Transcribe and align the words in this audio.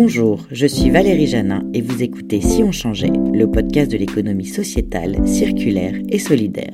Bonjour, 0.00 0.46
je 0.52 0.68
suis 0.68 0.90
Valérie 0.90 1.26
Janin 1.26 1.64
et 1.74 1.80
vous 1.80 2.04
écoutez 2.04 2.40
Si 2.40 2.62
on 2.62 2.70
changeait, 2.70 3.10
le 3.34 3.50
podcast 3.50 3.90
de 3.90 3.96
l'économie 3.96 4.46
sociétale, 4.46 5.26
circulaire 5.26 5.96
et 6.08 6.20
solidaire. 6.20 6.72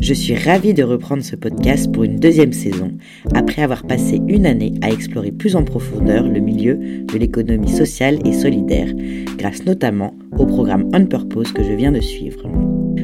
Je 0.00 0.14
suis 0.14 0.34
ravie 0.34 0.72
de 0.72 0.82
reprendre 0.82 1.22
ce 1.22 1.36
podcast 1.36 1.92
pour 1.92 2.04
une 2.04 2.16
deuxième 2.16 2.54
saison, 2.54 2.92
après 3.34 3.60
avoir 3.60 3.86
passé 3.86 4.22
une 4.26 4.46
année 4.46 4.72
à 4.80 4.90
explorer 4.90 5.32
plus 5.32 5.54
en 5.54 5.64
profondeur 5.64 6.26
le 6.26 6.40
milieu 6.40 6.76
de 6.76 7.18
l'économie 7.18 7.68
sociale 7.68 8.20
et 8.24 8.32
solidaire, 8.32 8.88
grâce 9.36 9.66
notamment 9.66 10.14
au 10.38 10.46
programme 10.46 10.88
On 10.94 11.04
Purpose 11.04 11.52
que 11.52 11.62
je 11.62 11.74
viens 11.74 11.92
de 11.92 12.00
suivre. 12.00 12.48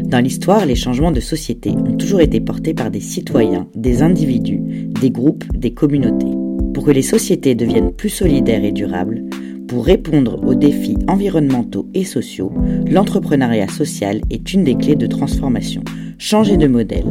Dans 0.05 0.21
l'histoire, 0.21 0.64
les 0.64 0.77
changements 0.77 1.12
de 1.12 1.21
société 1.21 1.73
ont 1.73 1.98
toujours 1.98 2.23
été 2.23 2.41
portés 2.41 2.73
par 2.73 2.91
des 2.91 3.00
citoyens, 3.00 3.68
des 3.75 4.00
individus, 4.00 4.62
des 4.98 5.11
groupes, 5.11 5.45
des 5.55 5.75
communautés. 5.75 6.43
Pour 6.75 6.84
que 6.84 6.91
les 6.91 7.02
sociétés 7.02 7.54
deviennent 7.54 7.93
plus 7.93 8.08
solidaires 8.11 8.64
et 8.64 8.72
durables, 8.72 9.22
pour 9.68 9.86
répondre 9.86 10.44
aux 10.44 10.54
défis 10.54 10.98
environnementaux 11.08 11.86
et 11.94 12.04
sociaux, 12.04 12.53
l'entrepreneuriat 12.90 13.68
social 13.68 14.21
est 14.31 14.53
une 14.53 14.64
des 14.64 14.75
clés 14.75 14.96
de 14.96 15.07
transformation. 15.07 15.82
Changer 16.18 16.57
de 16.57 16.67
modèle, 16.67 17.07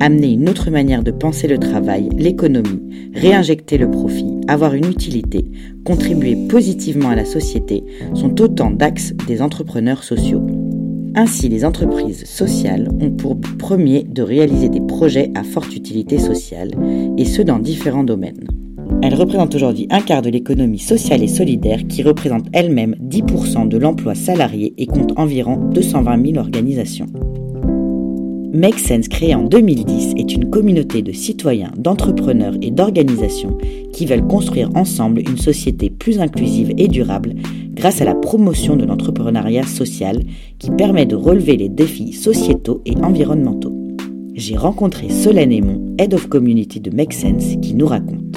amener 0.00 0.32
une 0.32 0.48
autre 0.48 0.70
manière 0.70 1.02
de 1.02 1.10
penser 1.10 1.48
le 1.48 1.58
travail, 1.58 2.10
l'économie, 2.16 2.82
réinjecter 3.14 3.78
le 3.78 3.90
profit, 3.90 4.36
avoir 4.48 4.74
une 4.74 4.90
utilité, 4.90 5.46
contribuer 5.84 6.36
positivement 6.48 7.08
à 7.08 7.16
la 7.16 7.24
société 7.24 7.84
sont 8.14 8.40
autant 8.40 8.70
d'axes 8.70 9.14
des 9.26 9.40
entrepreneurs 9.40 10.04
sociaux. 10.04 10.46
Ainsi, 11.14 11.48
les 11.48 11.64
entreprises 11.64 12.26
sociales 12.26 12.90
ont 13.00 13.10
pour 13.10 13.40
premier 13.40 14.02
de 14.02 14.22
réaliser 14.22 14.68
des 14.68 14.82
projets 14.82 15.30
à 15.34 15.42
forte 15.42 15.74
utilité 15.74 16.18
sociale, 16.18 16.72
et 17.16 17.24
ce 17.24 17.40
dans 17.40 17.58
différents 17.58 18.04
domaines. 18.04 18.46
Elles 19.02 19.14
représentent 19.14 19.54
aujourd'hui 19.54 19.86
un 19.90 20.00
quart 20.00 20.22
de 20.22 20.30
l'économie 20.30 20.78
sociale 20.78 21.22
et 21.22 21.28
solidaire 21.28 21.86
qui 21.86 22.02
représente 22.02 22.46
elle-même 22.52 22.96
10% 23.02 23.68
de 23.68 23.78
l'emploi 23.78 24.14
salarié 24.14 24.74
et 24.78 24.86
compte 24.86 25.12
environ 25.16 25.56
220 25.56 26.26
000 26.32 26.38
organisations. 26.38 27.06
Make 28.52 28.78
Sense, 28.78 29.08
créée 29.08 29.34
en 29.34 29.42
2010, 29.42 30.14
est 30.16 30.32
une 30.32 30.48
communauté 30.48 31.02
de 31.02 31.12
citoyens, 31.12 31.72
d'entrepreneurs 31.76 32.54
et 32.62 32.70
d'organisations 32.70 33.58
qui 33.92 34.06
veulent 34.06 34.26
construire 34.26 34.70
ensemble 34.74 35.20
une 35.20 35.36
société 35.36 35.90
plus 35.90 36.20
inclusive 36.20 36.72
et 36.78 36.88
durable 36.88 37.34
grâce 37.74 38.00
à 38.00 38.06
la 38.06 38.14
promotion 38.14 38.76
de 38.76 38.86
l'entrepreneuriat 38.86 39.64
social 39.64 40.22
qui 40.58 40.70
permet 40.70 41.04
de 41.04 41.16
relever 41.16 41.56
les 41.56 41.68
défis 41.68 42.14
sociétaux 42.14 42.80
et 42.86 42.96
environnementaux. 43.02 43.76
J'ai 44.34 44.56
rencontré 44.56 45.10
Solène 45.10 45.52
Aymon, 45.52 45.94
Head 45.98 46.14
of 46.14 46.28
Community 46.28 46.80
de 46.80 46.90
Make 46.90 47.12
Sense, 47.12 47.56
qui 47.60 47.74
nous 47.74 47.86
raconte. 47.86 48.36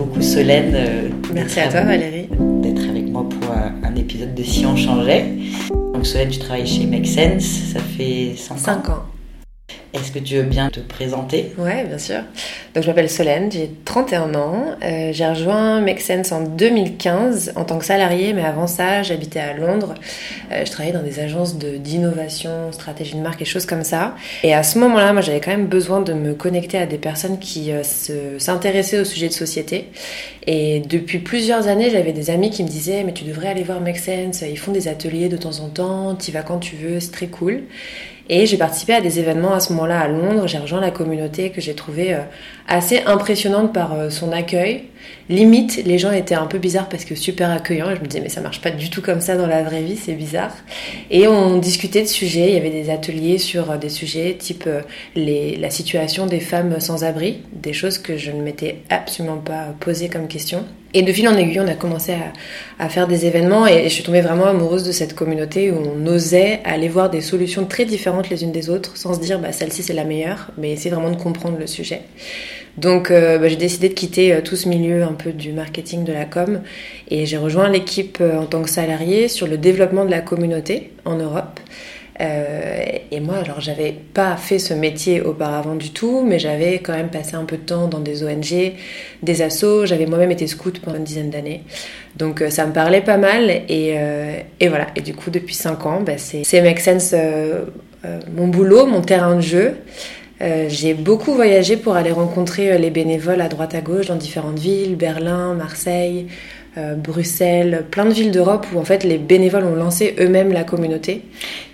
Beaucoup 0.00 0.22
Solène. 0.22 0.72
euh, 0.74 1.08
Merci 1.34 1.60
à 1.60 1.68
toi 1.68 1.82
Valérie. 1.82 2.28
D'être 2.62 2.88
avec 2.88 3.06
moi 3.10 3.26
pour 3.28 3.52
un, 3.52 3.74
un 3.88 3.94
épisode 3.96 4.34
de 4.34 4.42
Si 4.42 4.64
on 4.66 4.76
changeait. 4.76 5.26
Donc 5.94 6.06
Solène, 6.06 6.28
tu 6.30 6.38
travailles 6.38 6.66
chez 6.66 6.86
Make 6.86 7.06
Sense, 7.06 7.44
ça 7.72 7.80
fait 7.80 8.32
5 8.36 8.54
ans. 8.54 8.58
5 8.58 8.88
ans. 8.88 9.02
Est-ce 9.92 10.12
que 10.12 10.20
tu 10.20 10.36
veux 10.36 10.44
bien 10.44 10.70
te 10.70 10.78
présenter? 10.78 11.52
Ouais, 11.58 11.84
bien 11.84 11.98
sûr. 11.98 12.20
Donc 12.74 12.84
je 12.84 12.88
m'appelle 12.88 13.10
Solène, 13.10 13.50
j'ai 13.50 13.70
31 13.84 14.36
ans. 14.36 14.76
Euh, 14.84 15.10
j'ai 15.12 15.26
rejoint 15.26 15.80
Make 15.80 16.00
Sense 16.00 16.30
en 16.30 16.42
2015 16.42 17.54
en 17.56 17.64
tant 17.64 17.76
que 17.76 17.84
salariée, 17.84 18.32
mais 18.32 18.44
avant 18.44 18.68
ça, 18.68 19.02
j'habitais 19.02 19.40
à 19.40 19.52
Londres. 19.52 19.94
Euh, 20.52 20.64
je 20.64 20.70
travaillais 20.70 20.94
dans 20.94 21.02
des 21.02 21.18
agences 21.18 21.56
d'innovation, 21.58 22.70
stratégie 22.70 23.16
de 23.16 23.20
marque 23.20 23.42
et 23.42 23.44
choses 23.44 23.66
comme 23.66 23.82
ça. 23.82 24.14
Et 24.44 24.54
à 24.54 24.62
ce 24.62 24.78
moment-là, 24.78 25.12
moi, 25.12 25.22
j'avais 25.22 25.40
quand 25.40 25.50
même 25.50 25.66
besoin 25.66 26.00
de 26.00 26.12
me 26.12 26.34
connecter 26.34 26.78
à 26.78 26.86
des 26.86 26.98
personnes 26.98 27.40
qui 27.40 27.72
euh, 27.72 27.82
s'intéressaient 28.38 29.00
au 29.00 29.04
sujet 29.04 29.26
de 29.26 29.32
société. 29.32 29.88
Et 30.46 30.80
depuis 30.80 31.18
plusieurs 31.18 31.66
années, 31.66 31.90
j'avais 31.90 32.12
des 32.12 32.30
amis 32.30 32.50
qui 32.50 32.62
me 32.62 32.68
disaient 32.68 33.02
Mais 33.02 33.12
tu 33.12 33.24
devrais 33.24 33.48
aller 33.48 33.64
voir 33.64 33.80
Make 33.80 33.98
Sense, 33.98 34.42
ils 34.42 34.58
font 34.58 34.70
des 34.70 34.86
ateliers 34.86 35.28
de 35.28 35.36
temps 35.36 35.58
en 35.58 35.68
temps, 35.68 36.14
tu 36.14 36.30
vas 36.30 36.42
quand 36.42 36.58
tu 36.58 36.76
veux, 36.76 37.00
c'est 37.00 37.10
très 37.10 37.26
cool. 37.26 37.64
Et 38.32 38.46
j'ai 38.46 38.56
participé 38.56 38.94
à 38.94 39.00
des 39.00 39.18
événements 39.18 39.54
à 39.54 39.60
ce 39.60 39.72
moment-là 39.72 39.98
à 39.98 40.06
Londres. 40.06 40.46
J'ai 40.46 40.58
rejoint 40.58 40.80
la 40.80 40.92
communauté 40.92 41.50
que 41.50 41.60
j'ai 41.60 41.74
trouvée 41.74 42.14
euh, 42.14 42.20
assez 42.68 43.02
impressionnante 43.02 43.74
par 43.74 43.92
euh, 43.92 44.08
son 44.08 44.30
accueil. 44.30 44.84
Limite, 45.28 45.82
les 45.84 45.98
gens 45.98 46.10
étaient 46.10 46.34
un 46.34 46.46
peu 46.46 46.58
bizarres 46.58 46.88
parce 46.88 47.04
que 47.04 47.14
super 47.14 47.50
accueillants. 47.50 47.94
Je 47.94 48.00
me 48.00 48.06
disais, 48.06 48.20
mais 48.20 48.28
ça 48.28 48.40
marche 48.40 48.60
pas 48.60 48.70
du 48.70 48.90
tout 48.90 49.00
comme 49.00 49.20
ça 49.20 49.36
dans 49.36 49.46
la 49.46 49.62
vraie 49.62 49.82
vie, 49.82 49.96
c'est 49.96 50.14
bizarre. 50.14 50.52
Et 51.10 51.28
on 51.28 51.58
discutait 51.58 52.02
de 52.02 52.08
sujets. 52.08 52.48
Il 52.48 52.54
y 52.54 52.56
avait 52.56 52.70
des 52.70 52.90
ateliers 52.90 53.38
sur 53.38 53.70
euh, 53.70 53.76
des 53.76 53.88
sujets 53.88 54.36
type 54.38 54.64
euh, 54.66 54.80
la 55.14 55.70
situation 55.70 56.26
des 56.26 56.40
femmes 56.40 56.80
sans 56.80 57.04
abri, 57.04 57.42
des 57.52 57.72
choses 57.72 57.98
que 57.98 58.16
je 58.16 58.32
ne 58.32 58.42
m'étais 58.42 58.78
absolument 58.90 59.38
pas 59.38 59.74
posées 59.78 60.08
comme 60.08 60.26
question. 60.26 60.64
Et 60.92 61.02
de 61.02 61.12
fil 61.12 61.28
en 61.28 61.36
aiguille, 61.36 61.60
on 61.60 61.68
a 61.68 61.74
commencé 61.74 62.16
à, 62.80 62.88
faire 62.88 63.06
des 63.06 63.24
événements 63.24 63.68
et, 63.68 63.84
je 63.84 63.88
suis 63.90 64.02
tombée 64.02 64.22
vraiment 64.22 64.46
amoureuse 64.46 64.82
de 64.82 64.90
cette 64.90 65.14
communauté 65.14 65.70
où 65.70 65.76
on 65.76 66.04
osait 66.08 66.60
aller 66.64 66.88
voir 66.88 67.10
des 67.10 67.20
solutions 67.20 67.64
très 67.64 67.84
différentes 67.84 68.28
les 68.28 68.42
unes 68.42 68.50
des 68.50 68.70
autres 68.70 68.96
sans 68.96 69.14
se 69.14 69.20
dire 69.20 69.38
bah, 69.38 69.52
celle-ci 69.52 69.84
c'est 69.84 69.92
la 69.92 70.02
meilleure, 70.02 70.50
mais 70.58 70.72
essayer 70.72 70.90
vraiment 70.90 71.10
de 71.10 71.20
comprendre 71.20 71.58
le 71.58 71.68
sujet. 71.68 72.02
Donc 72.76 73.12
euh, 73.12 73.38
bah, 73.38 73.46
j'ai 73.46 73.56
décidé 73.56 73.88
de 73.88 73.94
quitter 73.94 74.40
tout 74.42 74.56
ce 74.56 74.68
milieu 74.68 74.89
un 75.02 75.12
peu 75.12 75.32
du 75.32 75.52
marketing, 75.52 76.04
de 76.04 76.12
la 76.12 76.24
com 76.24 76.60
et 77.08 77.26
j'ai 77.26 77.36
rejoint 77.36 77.68
l'équipe 77.68 78.18
euh, 78.20 78.38
en 78.38 78.46
tant 78.46 78.62
que 78.62 78.70
salarié 78.70 79.28
sur 79.28 79.46
le 79.46 79.58
développement 79.58 80.04
de 80.04 80.10
la 80.10 80.20
communauté 80.20 80.92
en 81.04 81.16
Europe. 81.16 81.60
Euh, 82.20 82.82
et 83.10 83.20
moi, 83.20 83.36
alors, 83.36 83.60
j'avais 83.60 83.92
pas 83.92 84.36
fait 84.36 84.58
ce 84.58 84.74
métier 84.74 85.22
auparavant 85.22 85.74
du 85.74 85.90
tout, 85.90 86.22
mais 86.22 86.38
j'avais 86.38 86.80
quand 86.80 86.92
même 86.92 87.08
passé 87.08 87.34
un 87.34 87.44
peu 87.44 87.56
de 87.56 87.62
temps 87.62 87.86
dans 87.86 88.00
des 88.00 88.22
ONG, 88.22 88.74
des 89.22 89.42
assos. 89.42 89.86
J'avais 89.86 90.04
moi-même 90.04 90.30
été 90.30 90.46
scout 90.46 90.80
pendant 90.80 90.98
une 90.98 91.04
dizaine 91.04 91.30
d'années. 91.30 91.62
Donc, 92.16 92.42
euh, 92.42 92.50
ça 92.50 92.66
me 92.66 92.74
parlait 92.74 93.00
pas 93.00 93.16
mal. 93.16 93.50
Et, 93.70 93.96
et 94.60 94.68
voilà. 94.68 94.88
Et 94.96 95.00
du 95.00 95.14
coup, 95.14 95.30
depuis 95.30 95.54
5 95.54 95.86
ans, 95.86 96.02
bah, 96.02 96.18
c'est 96.18 96.60
Make 96.60 96.80
Sense 96.80 97.14
mon 98.34 98.48
boulot, 98.48 98.84
mon 98.84 99.00
terrain 99.00 99.36
de 99.36 99.40
jeu. 99.40 99.76
Euh, 100.42 100.66
j'ai 100.68 100.94
beaucoup 100.94 101.34
voyagé 101.34 101.76
pour 101.76 101.96
aller 101.96 102.12
rencontrer 102.12 102.72
euh, 102.72 102.78
les 102.78 102.90
bénévoles 102.90 103.40
à 103.42 103.48
droite 103.48 103.74
à 103.74 103.82
gauche 103.82 104.06
dans 104.06 104.16
différentes 104.16 104.58
villes, 104.58 104.96
Berlin, 104.96 105.52
Marseille, 105.52 106.28
euh, 106.78 106.94
Bruxelles, 106.94 107.84
plein 107.90 108.06
de 108.06 108.12
villes 108.12 108.30
d'Europe 108.30 108.66
où 108.74 108.78
en 108.78 108.84
fait 108.84 109.04
les 109.04 109.18
bénévoles 109.18 109.64
ont 109.64 109.74
lancé 109.74 110.14
eux-mêmes 110.18 110.52
la 110.52 110.64
communauté. 110.64 111.22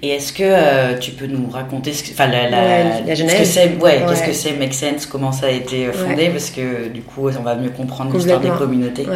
Et 0.02 0.08
est-ce 0.08 0.32
que 0.32 0.42
euh, 0.42 0.98
tu 0.98 1.12
peux 1.12 1.26
nous 1.26 1.48
raconter 1.48 1.92
ce 1.92 2.02
que, 2.02 2.10
enfin, 2.10 2.26
la, 2.26 2.50
la, 2.50 2.58
Ouais, 2.60 2.84
la 3.06 3.14
ce 3.14 3.22
que 3.36 3.44
c'est, 3.44 3.66
ouais, 3.76 3.80
Ouais. 3.80 4.02
qu'est-ce 4.08 4.24
que 4.26 4.32
c'est 4.32 4.52
Make 4.54 4.74
Sense, 4.74 5.06
comment 5.06 5.30
ça 5.32 5.46
a 5.46 5.50
été 5.50 5.86
fondé, 5.92 6.30
parce 6.30 6.50
que 6.50 6.88
du 6.88 7.02
coup, 7.02 7.28
on 7.28 7.42
va 7.42 7.54
mieux 7.54 7.70
comprendre 7.70 8.12
l'histoire 8.14 8.40
des 8.40 8.48
communautés. 8.50 9.06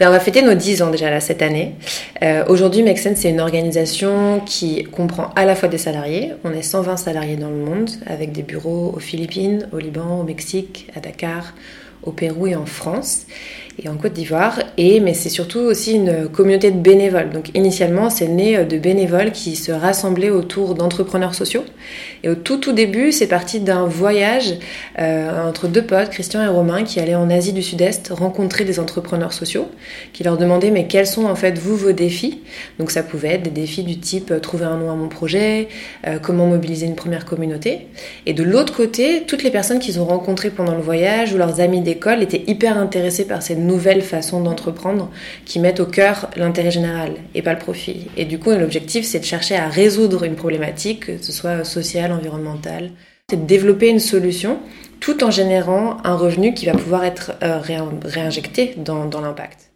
Ben, 0.00 0.08
on 0.08 0.12
va 0.12 0.20
fêter 0.20 0.40
nos 0.40 0.54
10 0.54 0.80
ans 0.80 0.90
déjà 0.90 1.10
là 1.10 1.20
cette 1.20 1.42
année. 1.42 1.74
Euh, 2.22 2.42
Aujourd'hui, 2.48 2.82
Make 2.82 2.96
Sense, 2.96 3.18
c'est 3.18 3.28
une 3.28 3.40
organisation 3.40 4.40
qui 4.40 4.84
comprend 4.84 5.28
à 5.36 5.44
la 5.44 5.54
fois 5.54 5.68
des 5.68 5.76
salariés. 5.76 6.32
On 6.42 6.54
est 6.54 6.62
120 6.62 6.96
salariés 6.96 7.36
dans 7.36 7.50
le 7.50 7.56
monde, 7.56 7.90
avec 8.06 8.32
des 8.32 8.42
bureaux 8.42 8.94
aux 8.96 8.98
Philippines, 8.98 9.68
au 9.74 9.76
Liban, 9.78 10.20
au 10.20 10.22
Mexique, 10.22 10.88
à 10.96 11.00
Dakar, 11.00 11.52
au 12.02 12.12
Pérou 12.12 12.46
et 12.46 12.56
en 12.56 12.66
France 12.66 13.26
et 13.82 13.88
en 13.88 13.96
Côte 13.96 14.12
d'Ivoire. 14.12 14.60
Et 14.76 15.00
mais 15.00 15.14
c'est 15.14 15.28
surtout 15.28 15.60
aussi 15.60 15.94
une 15.94 16.28
communauté 16.28 16.70
de 16.70 16.78
bénévoles. 16.78 17.30
Donc 17.30 17.50
initialement, 17.54 18.10
c'est 18.10 18.28
né 18.28 18.64
de 18.64 18.78
bénévoles 18.78 19.32
qui 19.32 19.56
se 19.56 19.72
rassemblaient 19.72 20.30
autour 20.30 20.74
d'entrepreneurs 20.74 21.34
sociaux. 21.34 21.64
Et 22.22 22.28
au 22.28 22.34
tout 22.34 22.58
tout 22.58 22.72
début, 22.72 23.12
c'est 23.12 23.26
parti 23.26 23.60
d'un 23.60 23.86
voyage 23.86 24.54
euh, 24.98 25.48
entre 25.48 25.68
deux 25.68 25.82
potes, 25.82 26.10
Christian 26.10 26.42
et 26.42 26.48
Romain, 26.48 26.84
qui 26.84 27.00
allaient 27.00 27.14
en 27.14 27.30
Asie 27.30 27.52
du 27.52 27.62
Sud-Est 27.62 28.08
rencontrer 28.10 28.64
des 28.64 28.78
entrepreneurs 28.78 29.32
sociaux, 29.32 29.68
qui 30.12 30.24
leur 30.24 30.36
demandaient 30.36 30.70
mais 30.70 30.86
quels 30.86 31.06
sont 31.06 31.24
en 31.24 31.34
fait 31.34 31.58
vous 31.58 31.76
vos 31.76 31.92
défis? 31.92 32.42
Donc 32.78 32.90
ça 32.90 33.02
pouvait 33.02 33.28
être 33.28 33.42
des 33.42 33.50
défis 33.50 33.84
du 33.84 33.98
type 33.98 34.30
euh, 34.30 34.40
trouver 34.40 34.66
un 34.66 34.76
nom 34.76 34.90
à 34.90 34.94
mon 34.94 35.08
projet, 35.08 35.68
euh, 36.06 36.18
comment 36.18 36.46
mobiliser 36.46 36.86
une 36.86 36.96
première 36.96 37.24
communauté. 37.24 37.88
Et 38.26 38.34
de 38.34 38.42
l'autre 38.42 38.74
côté, 38.74 39.22
toutes 39.26 39.42
les 39.42 39.50
personnes 39.50 39.78
qu'ils 39.78 40.00
ont 40.00 40.04
rencontrées 40.04 40.50
pendant 40.50 40.74
le 40.74 40.82
voyage 40.82 41.32
ou 41.32 41.38
leurs 41.38 41.60
amis 41.60 41.80
d'école 41.90 42.22
étaient 42.22 42.44
hyper 42.46 42.76
intéressés 42.78 43.26
par 43.26 43.42
ces 43.42 43.56
nouvelles 43.56 44.02
façons 44.02 44.40
d'entreprendre 44.40 45.10
qui 45.44 45.58
mettent 45.58 45.80
au 45.80 45.86
cœur 45.86 46.30
l'intérêt 46.36 46.70
général 46.70 47.14
et 47.34 47.42
pas 47.42 47.52
le 47.52 47.58
profit. 47.58 48.06
Et 48.16 48.24
du 48.24 48.38
coup, 48.38 48.50
l'objectif, 48.50 49.04
c'est 49.04 49.18
de 49.20 49.24
chercher 49.24 49.56
à 49.56 49.68
résoudre 49.68 50.24
une 50.24 50.36
problématique, 50.36 51.06
que 51.06 51.24
ce 51.24 51.32
soit 51.32 51.64
sociale, 51.64 52.12
environnementale, 52.12 52.90
c'est 53.28 53.42
de 53.42 53.46
développer 53.46 53.88
une 53.88 54.00
solution 54.00 54.58
tout 55.00 55.24
en 55.24 55.30
générant 55.30 55.96
un 56.04 56.14
revenu 56.14 56.52
qui 56.54 56.66
va 56.66 56.72
pouvoir 56.72 57.04
être 57.04 57.32
euh, 57.42 57.58
réin- 57.58 57.88
réinjecté 58.04 58.74
dans 58.76 59.20
l'impact. 59.20 59.69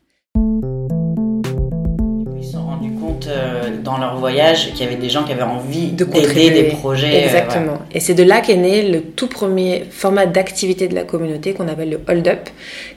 Dans 3.83 3.99
leur 3.99 4.17
voyage 4.17 4.73
qu'il 4.73 4.85
y 4.85 4.89
avait 4.89 4.97
des 5.01 5.09
gens 5.09 5.25
qui 5.25 5.33
avaient 5.33 5.43
envie 5.43 5.89
d'aider 5.89 6.51
des 6.51 6.65
projets. 6.65 7.23
Euh, 7.23 7.25
Exactement. 7.27 7.79
Et 7.93 8.01
c'est 8.01 8.15
de 8.15 8.23
là 8.23 8.41
qu'est 8.41 8.57
né 8.57 8.89
le 8.89 9.01
tout 9.01 9.29
premier 9.29 9.85
format 9.91 10.27
d'activité 10.27 10.89
de 10.89 10.95
la 10.95 11.05
communauté 11.05 11.53
qu'on 11.53 11.69
appelle 11.69 11.91
le 11.91 12.01
Hold 12.09 12.29
Up, 12.29 12.49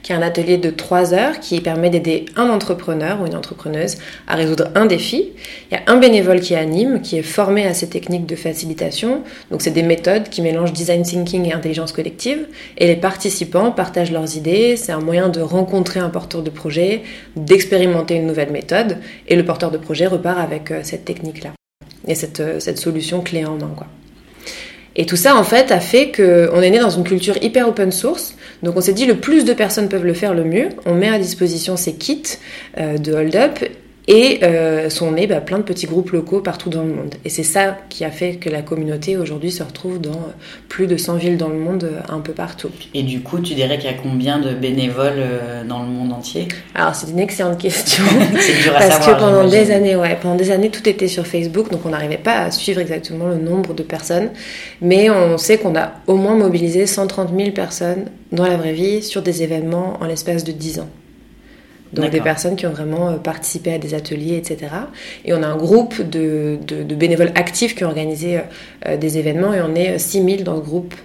qui 0.03 0.12
est 0.12 0.15
un 0.15 0.21
atelier 0.21 0.57
de 0.57 0.69
trois 0.69 1.13
heures 1.13 1.39
qui 1.39 1.62
permet 1.62 1.89
d'aider 1.89 2.25
un 2.35 2.50
entrepreneur 2.50 3.21
ou 3.21 3.27
une 3.27 3.35
entrepreneuse 3.35 3.97
à 4.27 4.35
résoudre 4.35 4.69
un 4.75 4.85
défi. 4.85 5.29
Il 5.71 5.75
y 5.75 5.77
a 5.77 5.81
un 5.88 5.97
bénévole 5.97 6.39
qui 6.39 6.56
anime, 6.56 7.01
qui 7.01 7.18
est 7.18 7.23
formé 7.23 7.65
à 7.65 7.73
ces 7.73 7.89
techniques 7.89 8.25
de 8.25 8.35
facilitation. 8.35 9.23
Donc 9.51 9.62
c'est 9.62 9.71
des 9.71 9.83
méthodes 9.83 10.30
qui 10.30 10.41
mélangent 10.41 10.73
design 10.73 11.03
thinking 11.03 11.45
et 11.45 11.53
intelligence 11.53 11.91
collective. 11.91 12.47
Et 12.77 12.88
les 12.88 12.95
participants 12.95 13.71
partagent 13.71 14.12
leurs 14.12 14.35
idées. 14.35 14.75
C'est 14.77 14.91
un 14.91 15.00
moyen 15.00 15.30
de 15.30 15.41
rencontrer 15.41 16.00
un 16.00 16.09
porteur 16.09 16.41
de 16.41 16.50
projet, 16.50 17.01
d'expérimenter 17.35 18.15
une 18.15 18.27
nouvelle 18.27 18.51
méthode. 18.51 18.97
Et 19.27 19.35
le 19.35 19.45
porteur 19.45 19.71
de 19.71 19.77
projet 19.77 20.07
repart 20.07 20.39
avec 20.39 20.71
euh, 20.71 20.76
cette 20.83 21.06
technique-là 21.06 21.53
et 22.07 22.15
cette, 22.15 22.39
euh, 22.39 22.59
cette 22.59 22.77
solution 22.77 23.21
clé 23.21 23.45
en 23.45 23.57
main. 23.57 23.74
Quoi. 23.75 23.88
Et 24.95 25.06
tout 25.06 25.15
ça, 25.15 25.35
en 25.35 25.44
fait, 25.44 25.71
a 25.71 25.79
fait 25.79 26.12
qu'on 26.12 26.62
est 26.62 26.69
né 26.71 26.79
dans 26.79 26.89
une 26.89 27.03
culture 27.03 27.38
hyper 27.41 27.68
open 27.69 27.91
source. 27.91 28.35
Donc 28.63 28.75
on 28.77 28.81
s'est 28.81 28.94
dit, 28.94 29.06
le 29.06 29.18
plus 29.18 29.45
de 29.45 29.53
personnes 29.53 29.89
peuvent 29.89 30.06
le 30.06 30.15
faire, 30.15 30.33
le 30.33 30.44
mieux. 30.44 30.69
On 30.85 30.95
met 30.95 31.09
à 31.09 31.19
disposition 31.19 31.77
ces 31.77 31.94
kits 31.94 32.24
euh, 32.79 32.97
de 32.97 33.13
hold-up 33.13 33.59
et 34.07 34.39
euh, 34.44 34.89
sont 34.89 35.12
nés 35.12 35.27
bah, 35.27 35.42
plein 35.42 35.57
de 35.57 35.63
petits 35.63 35.86
groupes 35.86 36.12
locaux 36.12 36.39
partout 36.39 36.69
dans 36.69 36.83
le 36.83 36.94
monde. 36.94 37.15
Et 37.25 37.30
c'est 37.30 37.44
ça 37.44 37.77
qui 37.89 38.06
a 38.06 38.12
fait 38.12 38.36
que 38.36 38.50
la 38.50 38.62
communauté 38.62 39.18
aujourd'hui 39.18 39.51
se 39.51 39.63
retrouve 39.63 40.00
dans 40.00 40.12
euh, 40.12 40.33
plus 40.69 40.88
de 40.88 40.95
100 40.95 41.15
villes 41.15 41.38
dans 41.38 41.50
le 41.50 41.59
monde, 41.59 41.83
euh, 41.83 42.00
un 42.07 42.19
peu 42.19 42.31
partout. 42.31 42.69
Et 42.94 43.04
du 43.04 43.19
coup, 43.19 43.39
tu 43.39 43.54
dirais 43.54 43.77
qu'il 43.77 43.92
y 43.92 43.94
a 43.94 43.98
combien 43.98 44.39
de 44.39 44.54
bénévoles 44.54 45.24
dans 45.68 45.83
le 45.83 45.89
monde 45.89 46.13
entier? 46.13 46.48
Alors 46.74 46.95
c'est 46.95 47.09
une 47.09 47.19
excellente 47.19 47.57
question. 47.57 48.04
c'est 48.39 48.63
dur 48.63 48.75
à 48.75 48.80
Parce 48.80 49.06
que 49.06 49.12
pendant 49.19 49.48
des 49.48 49.71
années, 49.71 49.95
ouais, 49.95 50.18
pendant 50.21 50.36
des 50.36 50.51
années, 50.51 50.69
tout 50.69 50.88
était 50.88 51.09
sur 51.09 51.27
Facebook, 51.27 51.69
donc 51.69 51.86
on 51.86 51.89
n'arrivait 51.89 52.18
pas 52.18 52.39
à 52.39 52.51
suivre 52.51 52.80
exactement 52.80 53.27
le 53.27 53.38
nombre 53.38 53.74
de 53.74 53.83
personnes. 53.83 54.30
Mais 54.81 55.09
on 55.09 55.38
sait 55.38 55.57
qu'on 55.57 55.75
a 55.75 55.94
au 56.07 56.15
moins 56.15 56.36
mobilisé 56.36 56.86
130 56.86 57.30
000 57.38 57.51
personnes 57.51 58.06
dans 58.31 58.45
la 58.45 58.56
vraie 58.56 58.74
vie 58.74 59.04
sur 59.04 59.21
des 59.21 59.44
événements 59.44 59.98
en 60.00 60.06
l'espace 60.06 60.44
de 60.44 60.54
10 60.54 60.80
ans. 60.80 60.89
Donc 61.97 62.11
des 62.11 62.21
personnes 62.21 62.55
qui 62.55 62.65
ont 62.65 62.71
vraiment 62.71 63.09
euh, 63.09 63.17
participé 63.17 63.73
à 63.73 63.77
des 63.77 63.94
ateliers, 63.94 64.38
etc. 64.38 64.71
Et 65.25 65.33
on 65.33 65.44
a 65.44 65.47
un 65.47 65.57
groupe 65.57 66.01
de, 66.01 66.57
de, 66.65 66.95
bénévoles 66.95 67.31
actifs 67.35 67.75
qui 67.75 67.83
ont 67.83 67.88
organisé 67.88 68.38
euh, 68.38 68.41
euh, 68.88 68.97
des 68.97 69.17
événements 69.17 69.53
et 69.53 69.61
on 69.61 69.75
est 69.75 69.97
6000 69.97 70.44
dans 70.44 70.57
ce 70.57 70.61
groupe 70.61 70.95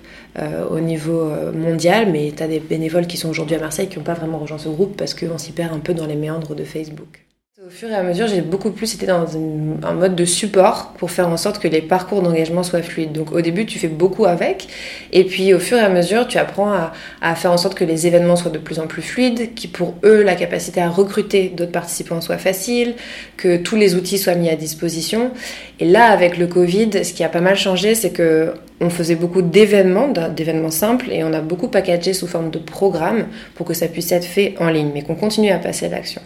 au 0.71 0.81
niveau 0.81 1.31
mondial. 1.55 2.11
Mais 2.11 2.33
tu 2.35 2.43
as 2.43 2.49
des 2.49 2.59
bénévoles 2.59 3.07
qui 3.07 3.19
sont 3.19 3.29
aujourd'hui 3.29 3.55
à 3.57 3.59
Marseille 3.59 3.89
qui 3.89 3.99
n'ont 3.99 4.05
pas 4.05 4.15
vraiment 4.15 4.39
rejoint 4.39 4.57
ce 4.57 4.71
groupe 4.71 4.97
parce 4.97 5.13
qu'on 5.13 5.37
s'y 5.37 5.53
perd 5.53 5.75
un 5.75 5.79
peu 5.79 5.93
dans 5.93 6.07
les 6.07 6.17
méandres 6.17 6.55
de 6.55 6.65
Facebook. 6.65 7.23
Au 7.65 7.71
fur 7.71 7.89
et 7.91 7.95
à 7.95 8.03
mesure, 8.03 8.27
j'ai 8.27 8.41
beaucoup 8.41 8.73
plus 8.73 8.93
été 8.93 9.07
dans 9.07 9.25
un 9.37 9.93
mode 9.93 10.17
de 10.17 10.25
support 10.25 10.95
pour 10.99 11.13
faire 11.13 11.29
en 11.29 11.37
sorte 11.37 11.61
que 11.61 11.69
les 11.69 11.81
parcours 11.81 12.21
d'engagement 12.21 12.65
soient 12.65 12.83
fluides. 12.83 13.13
Donc 13.13 13.31
au 13.31 13.41
début, 13.41 13.67
tu 13.67 13.79
fais 13.79 13.87
beaucoup 13.87 14.25
avec, 14.25 14.67
et 15.13 15.23
puis 15.23 15.55
au 15.55 15.61
fur 15.61 15.79
et 15.79 15.81
à 15.81 15.89
mesure, 15.89 16.27
tu 16.27 16.39
apprends 16.39 16.73
à, 17.21 17.35
faire 17.37 17.53
en 17.53 17.57
sorte 17.57 17.77
que 17.77 17.85
les 17.85 18.09
événements 18.09 18.35
soient 18.35 18.51
de 18.51 18.59
plus 18.59 18.81
en 18.81 18.89
plus 18.89 19.01
fluides, 19.01 19.55
qui 19.55 19.69
pour 19.69 19.95
eux, 20.03 20.25
la 20.25 20.35
capacité 20.35 20.83
à 20.83 20.89
recruter 20.89 21.51
d'autres 21.51 21.71
participants 21.71 22.21
soit 22.21 22.37
facile, 22.37 22.97
que 23.37 23.59
tous 23.59 23.77
les 23.77 23.95
outils 23.95 24.19
soient 24.19 24.35
mis 24.35 24.51
à 24.51 24.57
disposition. 24.57 25.31
Et 25.79 25.85
là, 25.85 26.07
avec 26.07 26.39
le 26.39 26.49
Covid, 26.49 27.05
ce 27.05 27.13
qui 27.13 27.23
a 27.23 27.29
pas 27.29 27.41
mal 27.41 27.55
changé, 27.55 27.95
c'est 27.95 28.11
que 28.11 28.55
on 28.83 28.91
faisait 28.91 29.15
beaucoup 29.15 29.43
d'événements, 29.43 30.09
d'événements 30.09 30.71
simples, 30.71 31.11
et 31.11 31.23
on 31.23 31.33
a 31.33 31.41
beaucoup 31.41 31.69
packagé 31.69 32.13
sous 32.13 32.27
forme 32.27 32.51
de 32.51 32.59
programmes 32.59 33.27
pour 33.55 33.65
que 33.65 33.75
ça 33.75 33.87
puisse 33.87 34.11
être 34.11 34.25
fait 34.25 34.55
en 34.59 34.69
ligne, 34.69 34.91
mais 34.93 35.03
qu'on 35.03 35.15
continue 35.15 35.51
à 35.51 35.59
passer 35.59 35.87
à 35.87 35.89
l'action. 35.89 36.21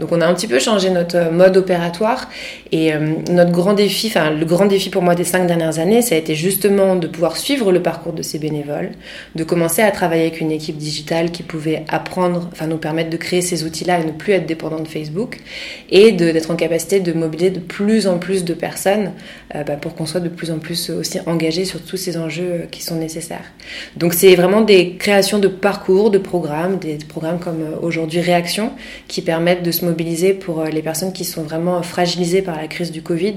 Donc 0.00 0.10
on 0.10 0.20
a 0.20 0.26
un 0.26 0.34
petit 0.34 0.48
peu 0.48 0.58
changé 0.58 0.90
notre 0.90 1.16
euh, 1.16 1.30
mode 1.30 1.56
opératoire, 1.56 2.28
et 2.72 2.92
euh, 2.92 3.14
notre 3.30 3.52
grand 3.52 3.74
défi, 3.74 4.08
enfin 4.08 4.30
le 4.30 4.44
grand 4.44 4.66
défi 4.66 4.90
pour 4.90 5.02
moi 5.02 5.14
des 5.14 5.24
cinq 5.24 5.46
dernières 5.46 5.78
années, 5.78 6.02
ça 6.02 6.16
a 6.16 6.18
été 6.18 6.34
justement 6.34 6.96
de 6.96 7.06
pouvoir 7.06 7.36
suivre 7.36 7.70
le 7.70 7.80
parcours 7.80 8.12
de 8.12 8.22
ces 8.22 8.38
bénévoles, 8.38 8.90
de 9.36 9.44
commencer 9.44 9.82
à 9.82 9.90
travailler 9.92 10.22
avec 10.22 10.40
une 10.40 10.50
équipe 10.50 10.76
digitale 10.76 11.30
qui 11.30 11.44
pouvait 11.44 11.84
apprendre, 11.88 12.48
enfin 12.52 12.66
nous 12.66 12.78
permettre 12.78 13.10
de 13.10 13.16
créer 13.16 13.40
ces 13.40 13.62
outils-là 13.62 14.00
et 14.00 14.04
ne 14.04 14.12
plus 14.12 14.32
être 14.32 14.46
dépendant 14.46 14.80
de 14.80 14.88
Facebook, 14.88 15.38
et 15.90 16.10
d'être 16.10 16.50
en 16.50 16.56
capacité 16.56 16.98
de 16.98 17.12
mobiliser 17.12 17.50
de 17.50 17.60
plus 17.60 18.08
en 18.08 18.18
plus 18.18 18.44
de 18.44 18.54
personnes 18.54 19.12
euh, 19.54 19.62
bah, 19.62 19.74
pour 19.74 19.94
qu'on 19.94 20.06
soit 20.06 20.20
de 20.20 20.28
plus 20.28 20.50
en 20.50 20.58
plus 20.58 20.90
aussi 20.90 21.18
engagé 21.26 21.64
sur 21.64 21.80
tout 21.80 21.96
ces 22.00 22.16
enjeux 22.16 22.66
qui 22.70 22.82
sont 22.82 22.96
nécessaires. 22.96 23.44
Donc 23.96 24.14
c'est 24.14 24.34
vraiment 24.34 24.62
des 24.62 24.96
créations 24.96 25.38
de 25.38 25.48
parcours, 25.48 26.10
de 26.10 26.18
programmes, 26.18 26.78
des 26.78 26.98
programmes 27.08 27.38
comme 27.38 27.62
euh, 27.62 27.76
aujourd'hui 27.80 28.20
Réaction, 28.20 28.72
qui 29.08 29.22
permettent 29.22 29.62
de 29.62 29.70
se 29.70 29.84
mobiliser 29.84 30.34
pour 30.34 30.60
euh, 30.60 30.68
les 30.68 30.82
personnes 30.82 31.12
qui 31.12 31.24
sont 31.24 31.42
vraiment 31.42 31.82
fragilisées 31.82 32.42
par 32.42 32.56
la 32.56 32.66
crise 32.66 32.90
du 32.90 33.02
Covid. 33.02 33.36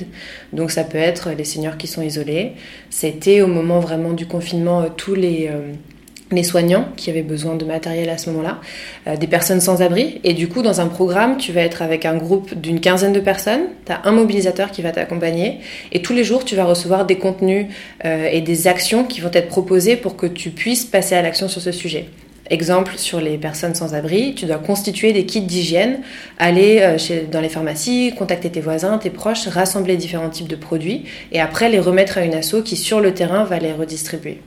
Donc 0.52 0.72
ça 0.72 0.84
peut 0.84 0.98
être 0.98 1.30
les 1.38 1.44
seniors 1.44 1.78
qui 1.78 1.88
sont 1.88 2.02
isolés. 2.02 2.54
C'était 2.90 3.42
au 3.42 3.48
moment 3.48 3.80
vraiment 3.80 4.14
du 4.14 4.26
confinement 4.26 4.82
euh, 4.82 4.88
tous 4.96 5.16
les 5.16 5.50
les 6.36 6.44
soignants 6.44 6.88
qui 6.96 7.10
avaient 7.10 7.22
besoin 7.22 7.56
de 7.56 7.66
matériel 7.66 8.10
à 8.10 8.18
ce 8.18 8.30
moment-là, 8.30 8.60
euh, 9.08 9.16
des 9.18 9.28
personnes 9.28 9.62
sans 9.62 9.82
abri. 9.82 10.20
Et 10.24 10.34
du 10.34 10.48
coup, 10.48 10.62
dans 10.62 10.82
un 10.82 10.88
programme, 10.88 11.38
tu 11.38 11.52
vas 11.52 11.62
être 11.62 11.82
avec 11.82 12.06
un 12.06 12.16
groupe 12.16 12.54
d'une 12.54 12.80
quinzaine 12.80 13.14
de 13.14 13.20
personnes, 13.20 13.64
tu 13.86 13.92
as 13.92 14.02
un 14.06 14.12
mobilisateur 14.12 14.72
qui 14.72 14.82
va 14.82 14.92
t'accompagner, 14.92 15.60
et 15.92 16.02
tous 16.02 16.14
les 16.14 16.24
jours, 16.24 16.46
tu 16.46 16.56
vas 16.56 16.66
recevoir 16.66 17.06
des 17.06 17.18
contenus 17.18 17.68
euh, 18.06 18.28
et 18.32 18.42
des 18.42 18.68
actions 18.68 19.04
qui 19.04 19.22
vont 19.22 19.32
être 19.34 19.48
proposées 19.48 19.96
pour 19.96 20.16
que 20.16 20.28
tu 20.28 20.50
puisses 20.50 20.86
passer 20.86 21.16
à 21.16 21.22
l'action 21.22 21.48
sur 21.48 21.62
ce 21.62 21.72
sujet. 21.72 22.08
Exemple, 22.50 22.98
sur 22.98 23.22
les 23.22 23.38
personnes 23.38 23.74
sans 23.74 23.96
abri, 23.96 24.36
tu 24.36 24.46
dois 24.46 24.58
constituer 24.58 25.14
des 25.14 25.26
kits 25.26 25.42
d'hygiène, 25.42 26.02
aller 26.38 26.80
euh, 26.82 26.98
chez, 26.98 27.22
dans 27.22 27.40
les 27.40 27.48
pharmacies, 27.48 28.14
contacter 28.18 28.50
tes 28.50 28.60
voisins, 28.60 28.98
tes 28.98 29.10
proches, 29.10 29.48
rassembler 29.48 29.96
différents 29.96 30.30
types 30.30 30.50
de 30.50 30.58
produits, 30.58 31.06
et 31.32 31.40
après 31.40 31.70
les 31.70 31.80
remettre 31.80 32.18
à 32.18 32.26
une 32.26 32.34
asso 32.34 32.58
qui, 32.66 32.76
sur 32.76 33.00
le 33.00 33.14
terrain, 33.14 33.46
va 33.46 33.60
les 33.60 33.72
redistribuer. 33.72 34.40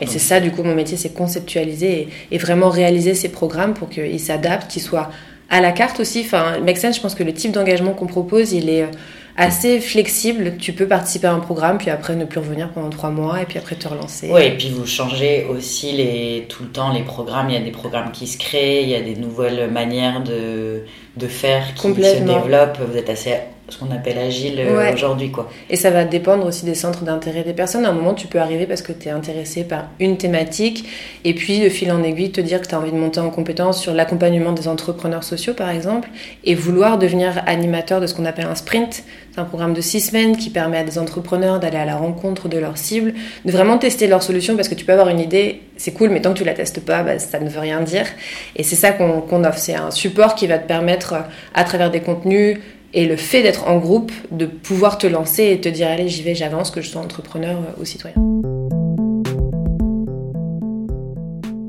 Et 0.00 0.06
c'est 0.06 0.18
ça, 0.18 0.40
du 0.40 0.50
coup, 0.50 0.62
mon 0.62 0.74
métier, 0.74 0.96
c'est 0.96 1.12
conceptualiser 1.12 2.08
et, 2.30 2.38
vraiment 2.38 2.70
réaliser 2.70 3.14
ces 3.14 3.28
programmes 3.28 3.74
pour 3.74 3.88
qu'ils 3.88 4.20
s'adaptent, 4.20 4.70
qu'ils 4.70 4.82
soient 4.82 5.10
à 5.50 5.60
la 5.60 5.72
carte 5.72 6.00
aussi. 6.00 6.22
Enfin, 6.24 6.60
Make 6.60 6.78
je 6.80 7.00
pense 7.00 7.14
que 7.14 7.22
le 7.22 7.34
type 7.34 7.52
d'engagement 7.52 7.92
qu'on 7.92 8.06
propose, 8.06 8.52
il 8.52 8.70
est 8.70 8.84
euh, 8.84 8.90
assez 9.36 9.80
flexible. 9.80 10.54
Tu 10.58 10.72
peux 10.72 10.86
participer 10.86 11.26
à 11.26 11.32
un 11.32 11.40
programme, 11.40 11.78
puis 11.78 11.90
après 11.90 12.16
ne 12.16 12.24
plus 12.24 12.38
revenir 12.38 12.70
pendant 12.70 12.88
trois 12.88 13.10
mois, 13.10 13.42
et 13.42 13.44
puis 13.44 13.58
après 13.58 13.76
te 13.76 13.86
relancer. 13.86 14.30
Oui, 14.32 14.42
et 14.42 14.56
puis 14.56 14.70
vous 14.70 14.86
changez 14.86 15.46
aussi 15.50 15.92
les, 15.92 16.46
tout 16.48 16.62
le 16.62 16.70
temps 16.70 16.92
les 16.92 17.02
programmes. 17.02 17.50
Il 17.50 17.54
y 17.54 17.58
a 17.58 17.60
des 17.60 17.70
programmes 17.72 18.12
qui 18.12 18.26
se 18.26 18.38
créent, 18.38 18.82
il 18.82 18.88
y 18.88 18.94
a 18.94 19.00
des 19.00 19.16
nouvelles 19.16 19.70
manières 19.70 20.22
de, 20.22 20.84
de 21.16 21.26
faire 21.26 21.74
qui 21.74 21.88
se 21.88 22.22
développent. 22.22 22.78
Vous 22.90 22.96
êtes 22.96 23.10
assez 23.10 23.34
ce 23.70 23.78
qu'on 23.78 23.90
appelle 23.90 24.18
agile 24.18 24.60
euh, 24.60 24.92
aujourd'hui. 24.92 25.30
quoi. 25.30 25.48
Et 25.68 25.76
ça 25.76 25.90
va 25.90 26.04
dépendre 26.04 26.46
aussi 26.46 26.64
des 26.64 26.74
centres 26.74 27.04
d'intérêt 27.04 27.42
des 27.42 27.52
personnes. 27.52 27.84
À 27.84 27.90
un 27.90 27.92
moment, 27.92 28.14
tu 28.14 28.26
peux 28.26 28.38
arriver 28.40 28.66
parce 28.66 28.82
que 28.82 28.92
tu 28.92 29.08
es 29.08 29.10
intéressé 29.10 29.64
par 29.64 29.88
une 29.98 30.16
thématique 30.16 30.88
et 31.24 31.34
puis 31.34 31.60
de 31.60 31.68
fil 31.68 31.90
en 31.92 32.02
aiguille 32.02 32.32
te 32.32 32.40
dire 32.40 32.60
que 32.60 32.66
tu 32.66 32.74
as 32.74 32.78
envie 32.78 32.92
de 32.92 32.96
monter 32.96 33.20
en 33.20 33.30
compétence 33.30 33.80
sur 33.80 33.94
l'accompagnement 33.94 34.52
des 34.52 34.68
entrepreneurs 34.68 35.24
sociaux 35.24 35.54
par 35.54 35.70
exemple 35.70 36.08
et 36.44 36.54
vouloir 36.54 36.98
devenir 36.98 37.42
animateur 37.46 38.00
de 38.00 38.06
ce 38.06 38.14
qu'on 38.14 38.24
appelle 38.24 38.46
un 38.46 38.54
sprint. 38.54 39.02
C'est 39.32 39.40
un 39.40 39.44
programme 39.44 39.74
de 39.74 39.80
six 39.80 40.00
semaines 40.00 40.36
qui 40.36 40.50
permet 40.50 40.78
à 40.78 40.84
des 40.84 40.98
entrepreneurs 40.98 41.60
d'aller 41.60 41.76
à 41.76 41.84
la 41.84 41.96
rencontre 41.96 42.48
de 42.48 42.58
leurs 42.58 42.76
cibles, 42.76 43.14
de 43.44 43.52
vraiment 43.52 43.78
tester 43.78 44.08
leurs 44.08 44.22
solutions 44.22 44.56
parce 44.56 44.68
que 44.68 44.74
tu 44.74 44.84
peux 44.84 44.92
avoir 44.92 45.08
une 45.08 45.20
idée, 45.20 45.62
c'est 45.76 45.92
cool, 45.92 46.10
mais 46.10 46.20
tant 46.20 46.32
que 46.32 46.38
tu 46.38 46.44
la 46.44 46.54
testes 46.54 46.80
pas, 46.80 47.02
bah, 47.02 47.18
ça 47.18 47.38
ne 47.38 47.48
veut 47.48 47.60
rien 47.60 47.80
dire. 47.80 48.06
Et 48.56 48.62
c'est 48.62 48.76
ça 48.76 48.90
qu'on 48.92 49.44
offre. 49.44 49.58
C'est 49.58 49.74
un 49.74 49.90
support 49.90 50.34
qui 50.34 50.46
va 50.46 50.58
te 50.58 50.66
permettre, 50.66 51.14
à 51.54 51.64
travers 51.64 51.90
des 51.90 52.00
contenus, 52.00 52.58
et 52.92 53.06
le 53.06 53.16
fait 53.16 53.42
d'être 53.42 53.68
en 53.68 53.78
groupe, 53.78 54.12
de 54.30 54.46
pouvoir 54.46 54.98
te 54.98 55.06
lancer 55.06 55.50
et 55.50 55.60
te 55.60 55.68
dire 55.68 55.88
allez 55.88 56.08
j'y 56.08 56.22
vais, 56.22 56.34
j'avance, 56.34 56.70
que 56.70 56.80
je 56.80 56.88
sois 56.88 57.00
entrepreneur 57.00 57.58
ou 57.80 57.84
citoyen. 57.84 58.16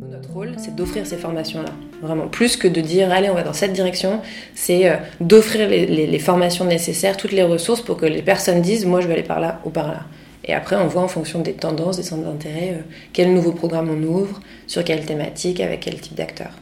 Notre 0.10 0.34
rôle, 0.34 0.54
c'est 0.58 0.76
d'offrir 0.76 1.06
ces 1.06 1.18
formations-là. 1.18 1.72
Vraiment, 2.02 2.28
plus 2.28 2.58
que 2.58 2.68
de 2.68 2.82
dire 2.82 3.12
allez 3.12 3.30
on 3.30 3.36
va 3.36 3.44
dans 3.44 3.54
cette 3.54 3.74
direction, 3.74 4.22
c'est 4.56 4.90
euh, 4.90 4.96
d'offrir 5.20 5.70
les, 5.70 6.20
formations 6.20 6.66
nécessaires, 6.66 7.18
toutes 7.18 7.34
les 7.34 7.44
ressources 7.44 7.82
pour 7.82 7.98
que 7.98 8.08
les 8.08 8.24
personnes 8.24 8.62
disent 8.62 8.86
moi 8.86 9.02
je 9.02 9.08
vais 9.08 9.14
aller 9.14 9.24
par 9.24 9.40
là 9.40 9.62
ou 9.66 9.70
par 9.70 9.88
là. 9.88 10.06
Et 10.44 10.56
après, 10.56 10.76
on 10.76 10.88
voit 10.88 11.04
en 11.04 11.08
fonction 11.08 11.40
des 11.40 11.54
tendances, 11.54 11.98
des 11.98 12.04
centres 12.04 12.24
d'intérêt, 12.24 12.74
euh, 12.74 12.82
quel 13.14 13.32
nouveau 13.32 13.52
programme 13.52 13.92
on 13.92 14.04
ouvre, 14.04 14.40
sur 14.66 14.84
quelle 14.84 15.06
thématique, 15.06 15.60
avec 15.60 15.82
quel 15.82 16.02
type 16.02 16.16
d'acteurs. 16.16 16.54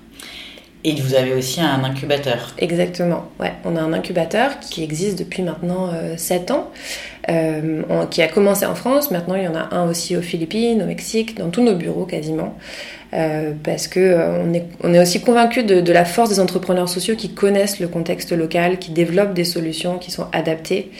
Et 0.85 0.95
vous 0.95 1.13
avez 1.13 1.33
aussi 1.33 1.59
un 1.59 1.83
incubateur. 1.83 2.53
Exactement, 2.57 3.25
ouais. 3.41 3.51
On 3.65 3.75
a 3.75 3.81
un 3.81 3.91
incubateur 3.91 4.59
qui 4.61 4.81
existe 4.81 5.19
depuis 5.19 5.43
maintenant 5.43 5.91
7 6.15 6.49
euh, 6.49 6.53
ans, 6.53 6.71
euh, 7.29 8.05
qui 8.09 8.21
a 8.21 8.29
commencé 8.29 8.65
en 8.65 8.75
France. 8.75 9.11
Maintenant, 9.11 9.35
il 9.35 9.43
y 9.43 9.47
en 9.47 9.55
a 9.55 9.75
un 9.75 9.89
aussi 9.89 10.15
aux 10.15 10.21
Philippines, 10.21 10.81
au 10.81 10.85
Mexique, 10.85 11.37
dans 11.37 11.49
tous 11.49 11.61
nos 11.61 11.75
bureaux 11.75 12.05
quasiment. 12.05 12.55
Euh, 13.13 13.51
parce 13.61 13.87
que 13.87 14.15
on, 14.45 14.53
est, 14.53 14.67
on 14.83 14.93
est 14.93 15.01
aussi 15.01 15.19
convaincu 15.19 15.63
de, 15.63 15.91
la 15.91 16.05
force 16.05 16.29
des 16.29 16.39
entrepreneurs 16.39 16.87
sociaux 16.87 17.15
qui 17.15 17.33
connaissent 17.33 17.81
le 17.81 17.89
contexte 17.89 18.31
local, 18.31 18.79
qui 18.79 18.91
développent 18.91 19.33
des 19.33 19.45
solutions 19.45 19.97
qui 19.97 20.11
sont 20.11 20.27
adaptées 20.31 20.91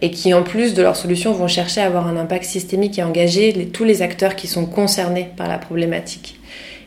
et 0.00 0.12
qui, 0.12 0.32
en 0.32 0.44
plus 0.44 0.74
de 0.74 0.82
leurs 0.82 0.96
solutions, 0.96 1.32
vont 1.32 1.48
chercher 1.48 1.80
à 1.80 1.86
avoir 1.86 2.06
un 2.06 2.16
impact 2.16 2.44
systémique 2.44 3.00
et 3.00 3.02
engager 3.02 3.68
tous 3.72 3.84
les 3.84 4.00
acteurs 4.00 4.36
qui 4.36 4.46
sont 4.46 4.66
concernés 4.66 5.30
par 5.36 5.48
la 5.48 5.58
problématique. 5.58 6.38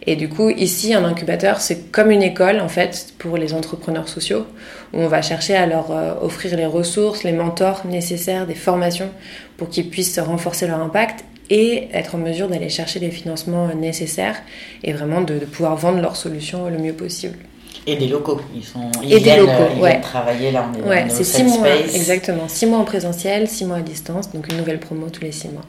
Et 0.09 0.15
du 0.15 0.29
coup, 0.29 0.49
ici, 0.49 0.93
un 0.93 1.03
incubateur, 1.03 1.59
c'est 1.59 1.91
comme 1.91 2.11
une 2.11 2.23
école, 2.23 2.61
en 2.61 2.69
fait, 2.69 3.13
pour 3.17 3.35
les 3.35 3.53
entrepreneurs 3.53 4.07
sociaux, 4.07 4.45
où 4.93 5.01
on 5.01 5.07
va 5.07 5.21
chercher 5.21 5.53
à 5.53 5.65
leur 5.65 5.91
euh, 5.91 6.13
offrir 6.21 6.55
les 6.55 6.65
ressources, 6.65 7.23
les 7.23 7.33
mentors 7.33 7.85
nécessaires, 7.85 8.47
des 8.47 8.55
formations 8.55 9.09
pour 9.57 9.67
qu'ils 9.69 9.89
puissent 9.89 10.17
renforcer 10.17 10.65
leur 10.65 10.79
impact 10.79 11.25
et 11.49 11.89
être 11.91 12.15
en 12.15 12.19
mesure 12.19 12.47
d'aller 12.47 12.69
chercher 12.69 12.99
les 12.99 13.11
financements 13.11 13.67
nécessaires 13.75 14.37
et 14.81 14.93
vraiment 14.93 15.19
de, 15.19 15.39
pouvoir 15.39 15.75
vendre 15.75 16.01
leurs 16.01 16.15
solutions 16.15 16.69
le 16.69 16.77
mieux 16.77 16.93
possible. 16.93 17.37
Et 17.85 17.97
des 17.97 18.07
locaux, 18.07 18.39
ils 18.55 18.63
sont 18.63 18.89
ils 19.03 19.13
et 19.13 19.19
viennent, 19.19 19.41
des 19.41 19.51
locaux, 19.51 19.71
ils 19.75 19.81
ouais. 19.81 20.01
travailler 20.01 20.51
là, 20.51 20.69
on 20.69 20.77
est 20.77 20.89
ouais, 20.89 21.05
c'est 21.09 21.23
six 21.23 21.43
mois, 21.43 21.67
exactement, 21.93 22.47
six 22.47 22.65
mois 22.65 22.79
en 22.79 22.83
présentiel, 22.85 23.47
six 23.47 23.65
mois 23.65 23.77
à 23.77 23.81
distance, 23.81 24.31
donc 24.31 24.49
une 24.51 24.57
nouvelle 24.57 24.79
promo 24.79 25.09
tous 25.09 25.21
les 25.21 25.31
six 25.31 25.49
mois. 25.49 25.63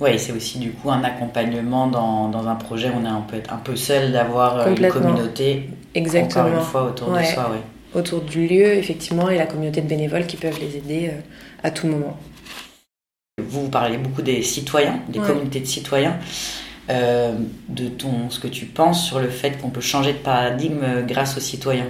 Oui, 0.00 0.18
c'est 0.18 0.32
aussi 0.32 0.58
du 0.58 0.70
coup 0.72 0.90
un 0.90 1.04
accompagnement 1.04 1.86
dans, 1.86 2.28
dans, 2.28 2.48
un 2.48 2.56
projet 2.56 2.90
où 2.90 2.94
on, 3.00 3.04
est, 3.04 3.08
un 3.08 3.20
peut 3.20 3.36
être 3.36 3.52
un 3.52 3.58
peu 3.58 3.76
seul 3.76 4.12
d'avoir 4.12 4.58
euh, 4.58 4.74
une 4.74 4.88
communauté 4.88 5.70
Exactement. 5.94 6.44
encore 6.44 6.58
une 6.58 6.64
fois 6.64 6.84
autour 6.84 7.12
de 7.12 7.22
soi. 7.22 7.50
Ouais. 7.50 7.98
Autour 8.00 8.22
du 8.22 8.48
lieu, 8.48 8.74
effectivement, 8.74 9.30
et 9.30 9.38
la 9.38 9.46
communauté 9.46 9.80
de 9.80 9.86
bénévoles 9.86 10.26
qui 10.26 10.36
peuvent 10.36 10.58
les 10.58 10.76
aider 10.76 11.10
euh, 11.12 11.20
à 11.62 11.70
tout 11.70 11.86
moment. 11.86 12.16
Vous, 13.38 13.62
vous 13.62 13.68
parlez 13.68 13.98
beaucoup 13.98 14.22
des 14.22 14.42
citoyens, 14.42 14.98
des 15.08 15.20
communautés 15.20 15.60
de 15.60 15.66
citoyens. 15.66 16.18
Euh, 16.90 17.32
de 17.68 17.88
ton, 17.88 18.28
ce 18.28 18.38
que 18.38 18.48
tu 18.48 18.66
penses 18.66 19.06
sur 19.06 19.18
le 19.18 19.28
fait 19.28 19.52
qu'on 19.58 19.70
peut 19.70 19.80
changer 19.80 20.12
de 20.12 20.18
paradigme 20.18 21.06
grâce 21.06 21.36
aux 21.36 21.40
citoyens? 21.40 21.88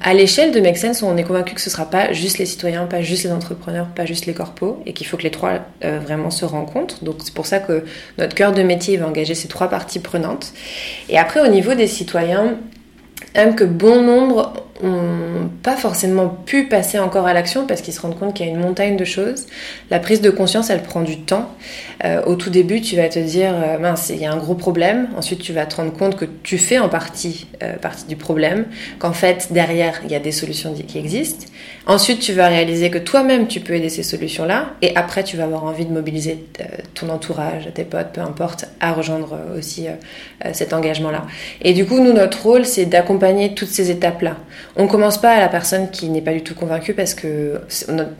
À 0.00 0.14
l'échelle 0.14 0.52
de 0.52 0.60
Make 0.60 0.78
on 1.02 1.16
est 1.16 1.24
convaincu 1.24 1.54
que 1.54 1.60
ce 1.60 1.68
ne 1.68 1.72
sera 1.72 1.86
pas 1.86 2.12
juste 2.12 2.38
les 2.38 2.46
citoyens, 2.46 2.86
pas 2.86 3.02
juste 3.02 3.24
les 3.24 3.32
entrepreneurs, 3.32 3.86
pas 3.88 4.06
juste 4.06 4.26
les 4.26 4.34
corpos, 4.34 4.78
et 4.86 4.92
qu'il 4.92 5.06
faut 5.06 5.16
que 5.16 5.22
les 5.22 5.30
trois 5.30 5.60
euh, 5.84 5.98
vraiment 5.98 6.30
se 6.30 6.44
rencontrent. 6.44 7.04
Donc 7.04 7.16
c'est 7.22 7.34
pour 7.34 7.46
ça 7.46 7.58
que 7.58 7.84
notre 8.18 8.34
cœur 8.34 8.52
de 8.52 8.62
métier 8.62 8.96
va 8.96 9.06
engager 9.06 9.34
ces 9.34 9.48
trois 9.48 9.68
parties 9.68 10.00
prenantes. 10.00 10.52
Et 11.08 11.18
après, 11.18 11.40
au 11.40 11.48
niveau 11.48 11.74
des 11.74 11.86
citoyens, 11.86 12.58
même 13.34 13.54
que 13.54 13.64
bon 13.64 14.02
nombre 14.02 14.54
n'ont 14.82 15.48
pas 15.62 15.76
forcément 15.76 16.28
pu 16.28 16.64
passer 16.64 16.98
encore 16.98 17.26
à 17.26 17.32
l'action 17.32 17.66
parce 17.66 17.80
qu'ils 17.80 17.94
se 17.94 18.00
rendent 18.00 18.18
compte 18.18 18.34
qu'il 18.34 18.46
y 18.46 18.48
a 18.48 18.52
une 18.52 18.60
montagne 18.60 18.96
de 18.96 19.04
choses. 19.04 19.46
La 19.90 19.98
prise 19.98 20.20
de 20.20 20.30
conscience, 20.30 20.70
elle 20.70 20.82
prend 20.82 21.02
du 21.02 21.20
temps. 21.20 21.54
Euh, 22.04 22.22
au 22.24 22.34
tout 22.34 22.50
début, 22.50 22.80
tu 22.80 22.96
vas 22.96 23.08
te 23.08 23.18
dire, 23.18 23.52
euh, 23.54 23.78
mince, 23.78 24.10
il 24.10 24.20
y 24.20 24.26
a 24.26 24.32
un 24.32 24.36
gros 24.36 24.54
problème. 24.54 25.08
Ensuite, 25.16 25.40
tu 25.40 25.52
vas 25.52 25.66
te 25.66 25.76
rendre 25.76 25.92
compte 25.92 26.16
que 26.16 26.24
tu 26.42 26.58
fais 26.58 26.78
en 26.78 26.88
partie 26.88 27.46
euh, 27.62 27.76
partie 27.76 28.06
du 28.06 28.16
problème, 28.16 28.66
qu'en 28.98 29.12
fait, 29.12 29.52
derrière, 29.52 30.00
il 30.04 30.10
y 30.10 30.14
a 30.14 30.20
des 30.20 30.32
solutions 30.32 30.74
qui 30.74 30.98
existent. 30.98 31.46
Ensuite, 31.86 32.20
tu 32.20 32.32
vas 32.32 32.48
réaliser 32.48 32.90
que 32.90 32.98
toi-même, 32.98 33.46
tu 33.46 33.60
peux 33.60 33.74
aider 33.74 33.88
ces 33.88 34.02
solutions-là. 34.02 34.74
Et 34.82 34.96
après, 34.96 35.22
tu 35.22 35.36
vas 35.36 35.44
avoir 35.44 35.64
envie 35.64 35.86
de 35.86 35.92
mobiliser 35.92 36.44
ton 36.94 37.10
entourage, 37.10 37.68
tes 37.74 37.84
potes, 37.84 38.12
peu 38.12 38.20
importe, 38.20 38.66
à 38.80 38.92
rejoindre 38.92 39.38
aussi 39.56 39.86
cet 40.52 40.72
engagement-là. 40.72 41.26
Et 41.60 41.74
du 41.74 41.84
coup, 41.84 42.00
nous, 42.00 42.12
notre 42.12 42.42
rôle, 42.42 42.64
c'est 42.64 42.86
d'accompagner 42.86 43.54
toutes 43.54 43.68
ces 43.68 43.90
étapes-là. 43.90 44.36
On 44.76 44.88
commence 44.88 45.20
pas 45.20 45.30
à 45.30 45.38
la 45.38 45.48
personne 45.48 45.88
qui 45.92 46.08
n'est 46.08 46.20
pas 46.20 46.32
du 46.32 46.42
tout 46.42 46.56
convaincue 46.56 46.94
parce 46.94 47.14
que 47.14 47.60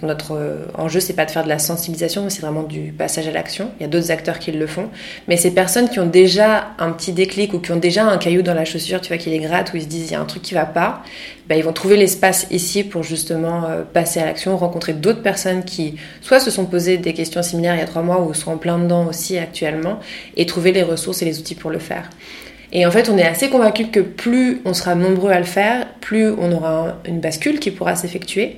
notre, 0.03 0.69
enjeu, 0.75 1.01
c'est 1.01 1.13
pas 1.13 1.25
de 1.25 1.33
faire 1.33 1.43
de 1.43 1.49
la 1.49 1.59
sensibilisation, 1.59 2.23
mais 2.23 2.31
c'est 2.31 2.43
vraiment 2.43 2.63
du 2.63 2.93
passage 2.93 3.27
à 3.27 3.33
l'action. 3.33 3.73
Il 3.81 3.83
y 3.83 3.87
a 3.87 3.89
d'autres 3.89 4.13
acteurs 4.13 4.39
qui 4.39 4.53
le 4.53 4.67
font. 4.69 4.89
Mais 5.27 5.37
ces 5.37 5.51
personnes 5.51 5.89
qui 5.89 5.99
ont 5.99 6.07
déjà 6.07 6.69
un 6.79 6.93
petit 6.93 7.13
déclic 7.13 7.55
ou 7.55 7.59
qui 7.59 7.73
ont 7.73 7.77
déjà 7.77 8.05
un 8.05 8.19
caillou 8.19 8.43
dans 8.43 8.55
la 8.55 8.65
chaussure, 8.65 9.01
tu 9.01 9.09
vois, 9.09 9.17
qui 9.17 9.31
les 9.31 9.41
gratte, 9.41 9.73
où 9.75 9.79
ils 9.79 9.83
se 9.83 9.89
disent, 9.89 10.11
il 10.11 10.13
y 10.13 10.15
a 10.15 10.21
un 10.21 10.27
truc 10.27 10.43
qui 10.43 10.55
va 10.55 10.65
pas, 10.65 11.03
ben, 11.49 11.57
ils 11.59 11.65
vont 11.65 11.73
trouver 11.73 11.97
l'espace 11.97 12.47
ici 12.53 12.85
pour 12.85 13.03
justement 13.03 13.65
euh, 13.65 13.83
passer 13.83 14.21
à 14.21 14.25
l'action, 14.25 14.57
rencontrer 14.57 14.93
d'autres 14.93 15.23
personnes 15.23 15.65
qui 15.65 15.97
soit 16.21 16.39
se 16.39 16.53
sont 16.53 16.67
posées 16.67 16.99
des 16.99 17.15
questions 17.15 17.43
similaires 17.43 17.75
il 17.75 17.81
y 17.81 17.83
a 17.83 17.87
trois 17.87 18.03
mois 18.03 18.23
ou 18.23 18.33
sont 18.33 18.53
en 18.53 18.59
plein 18.59 18.79
dedans 18.79 19.07
aussi 19.09 19.39
actuellement 19.39 19.99
et 20.37 20.47
trouver 20.47 20.71
les 20.71 20.85
ressources 20.85 21.21
et 21.21 21.25
les 21.25 21.41
outils 21.41 21.57
pour 21.57 21.71
le 21.71 21.81
faire. 21.81 22.09
Et 22.77 22.85
en 22.85 22.91
fait, 22.91 23.09
on 23.09 23.17
est 23.17 23.27
assez 23.27 23.49
convaincu 23.51 23.87
que 23.87 24.01
plus 24.01 24.61
on 24.65 24.75
sera 24.75 24.97
nombreux 24.97 25.31
à 25.31 25.39
le 25.39 25.45
faire, 25.45 25.87
plus 26.01 26.29
on 26.31 26.51
aura 26.51 26.99
une 27.07 27.21
bascule 27.21 27.61
qui 27.61 27.71
pourra 27.71 27.95
s'effectuer. 27.95 28.57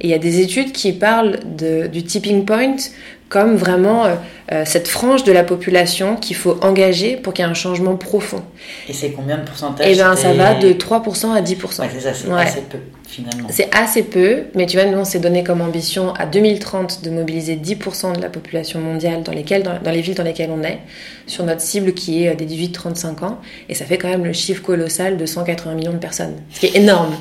Et 0.00 0.06
il 0.06 0.10
y 0.10 0.14
a 0.14 0.18
des 0.18 0.40
études 0.40 0.72
qui 0.72 0.92
parlent 0.92 1.38
de, 1.44 1.86
du 1.86 2.02
tipping 2.02 2.46
point 2.46 2.76
comme 3.28 3.56
vraiment 3.56 4.06
euh, 4.06 4.14
euh, 4.52 4.62
cette 4.64 4.88
frange 4.88 5.22
de 5.24 5.32
la 5.32 5.44
population 5.44 6.16
qu'il 6.16 6.34
faut 6.34 6.58
engager 6.62 7.16
pour 7.16 7.34
qu'il 7.34 7.44
y 7.44 7.48
ait 7.48 7.50
un 7.50 7.54
changement 7.54 7.96
profond. 7.96 8.42
Et 8.88 8.94
c'est 8.94 9.10
combien 9.10 9.36
de 9.36 9.42
pourcentage 9.42 9.86
Eh 9.86 9.92
bien, 9.92 10.16
ça 10.16 10.32
va 10.32 10.54
de 10.54 10.72
3% 10.72 11.32
à 11.34 11.42
10%. 11.42 11.80
Ouais, 11.82 11.88
c'est 11.92 12.00
ça, 12.00 12.14
c'est 12.14 12.32
assez 12.32 12.62
peu 12.62 12.78
C'est 13.48 13.74
assez 13.74 14.02
peu, 14.02 14.44
mais 14.54 14.66
tu 14.66 14.76
vois, 14.76 14.86
nous, 14.86 14.98
on 14.98 15.04
s'est 15.04 15.18
donné 15.18 15.42
comme 15.42 15.60
ambition 15.60 16.12
à 16.14 16.26
2030 16.26 17.02
de 17.02 17.10
mobiliser 17.10 17.56
10% 17.56 18.16
de 18.16 18.20
la 18.20 18.28
population 18.28 18.80
mondiale 18.80 19.22
dans, 19.22 19.32
lesquelles, 19.32 19.62
dans, 19.62 19.90
les 19.90 20.00
villes 20.00 20.14
dans 20.14 20.22
lesquelles 20.22 20.50
on 20.50 20.62
est, 20.62 20.78
sur 21.26 21.44
notre 21.44 21.60
cible 21.60 21.94
qui 21.94 22.24
est 22.24 22.30
euh, 22.30 22.34
des 22.34 22.46
18-35 22.46 23.24
ans, 23.24 23.38
et 23.68 23.74
ça 23.74 23.84
fait 23.84 23.98
quand 23.98 24.08
même 24.08 24.24
le 24.24 24.32
chiffre 24.32 24.62
colossal 24.62 25.16
de 25.16 25.26
180 25.26 25.74
millions 25.74 25.92
de 25.92 25.98
personnes, 25.98 26.34
ce 26.52 26.60
qui 26.60 26.66
est 26.66 26.76
énorme. 26.76 27.14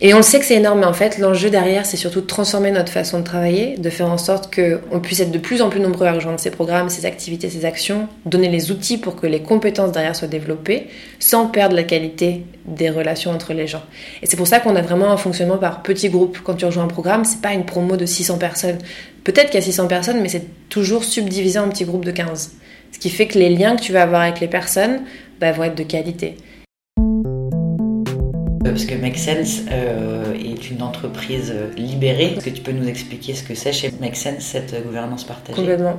Et 0.00 0.14
on 0.14 0.18
le 0.18 0.22
sait 0.22 0.38
que 0.38 0.44
c'est 0.44 0.56
énorme, 0.56 0.80
mais 0.80 0.86
en 0.86 0.92
fait, 0.92 1.18
l'enjeu 1.18 1.50
derrière, 1.50 1.86
c'est 1.86 1.96
surtout 1.96 2.20
de 2.20 2.26
transformer 2.26 2.70
notre 2.70 2.92
façon 2.92 3.20
de 3.20 3.24
travailler, 3.24 3.76
de 3.76 3.90
faire 3.90 4.08
en 4.08 4.18
sorte 4.18 4.54
qu'on 4.54 5.00
puisse 5.00 5.20
être 5.20 5.30
de 5.30 5.38
plus 5.38 5.62
en 5.62 5.68
plus 5.68 5.80
nombreux 5.80 6.06
à 6.06 6.12
rejoindre 6.12 6.40
ces 6.40 6.50
programmes, 6.50 6.88
ces 6.88 7.06
activités, 7.06 7.50
ces 7.50 7.64
actions, 7.64 8.08
donner 8.24 8.48
les 8.48 8.70
outils 8.70 8.98
pour 8.98 9.16
que 9.16 9.26
les 9.26 9.40
compétences 9.40 9.92
derrière 9.92 10.16
soient 10.16 10.28
développées, 10.28 10.88
sans 11.18 11.46
perdre 11.46 11.76
la 11.76 11.82
qualité 11.82 12.44
des 12.66 12.90
relations 12.90 13.30
entre 13.30 13.52
les 13.52 13.66
gens. 13.66 13.82
Et 14.22 14.26
c'est 14.26 14.36
pour 14.36 14.46
ça 14.46 14.60
qu'on 14.60 14.76
a 14.76 14.82
vraiment 14.82 15.10
un 15.10 15.16
fonctionnement 15.26 15.58
par 15.58 15.82
petits 15.82 16.08
groupes. 16.08 16.38
Quand 16.44 16.54
tu 16.54 16.64
rejoins 16.64 16.84
un 16.84 16.88
programme, 16.88 17.24
c'est 17.24 17.40
pas 17.40 17.52
une 17.52 17.64
promo 17.64 17.96
de 17.96 18.06
600 18.06 18.38
personnes. 18.38 18.78
Peut-être 19.24 19.46
qu'il 19.46 19.56
y 19.56 19.62
a 19.62 19.66
600 19.66 19.88
personnes, 19.88 20.20
mais 20.22 20.28
c'est 20.28 20.46
toujours 20.68 21.02
subdivisé 21.02 21.58
en 21.58 21.68
petits 21.68 21.84
groupes 21.84 22.04
de 22.04 22.12
15. 22.12 22.52
Ce 22.92 22.98
qui 23.00 23.10
fait 23.10 23.26
que 23.26 23.36
les 23.36 23.50
liens 23.50 23.74
que 23.74 23.82
tu 23.82 23.92
vas 23.92 24.02
avoir 24.02 24.22
avec 24.22 24.38
les 24.38 24.46
personnes 24.46 25.00
bah, 25.40 25.50
vont 25.50 25.64
être 25.64 25.74
de 25.74 25.82
qualité. 25.82 26.36
Euh, 27.00 28.70
parce 28.70 28.84
que 28.84 28.94
Make 28.94 29.18
Sense 29.18 29.62
euh, 29.68 30.32
est 30.34 30.70
une 30.70 30.80
entreprise 30.80 31.52
euh, 31.52 31.74
libérée. 31.76 32.34
Est-ce 32.36 32.44
que 32.44 32.50
tu 32.50 32.62
peux 32.62 32.70
nous 32.70 32.86
expliquer 32.86 33.34
ce 33.34 33.42
que 33.42 33.56
c'est 33.56 33.72
chez 33.72 33.90
Make 34.00 34.14
Sense, 34.14 34.44
cette 34.44 34.80
gouvernance 34.84 35.24
partagée? 35.24 35.56
Complètement. 35.56 35.96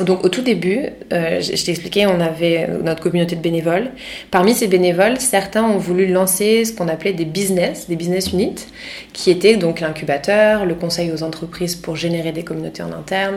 Donc 0.00 0.24
au 0.24 0.28
tout 0.28 0.42
début, 0.42 0.86
je, 1.10 1.64
t'ai 1.64 1.70
expliqué, 1.70 2.06
on 2.06 2.20
avait 2.20 2.68
notre 2.82 3.02
communauté 3.02 3.36
de 3.36 3.40
bénévoles. 3.40 3.90
Parmi 4.30 4.54
ces 4.54 4.66
bénévoles, 4.66 5.18
certains 5.18 5.64
ont 5.64 5.78
voulu 5.78 6.06
lancer 6.06 6.64
ce 6.64 6.72
qu'on 6.72 6.88
appelait 6.88 7.12
des 7.12 7.24
business, 7.24 7.88
des 7.88 7.96
business 7.96 8.32
units, 8.32 8.66
qui 9.12 9.30
étaient 9.30 9.56
donc 9.56 9.80
l'incubateur, 9.80 10.64
le 10.64 10.74
conseil 10.74 11.12
aux 11.12 11.22
entreprises 11.22 11.76
pour 11.76 11.96
générer 11.96 12.32
des 12.32 12.42
communautés 12.42 12.82
en 12.82 12.92
interne, 12.92 13.36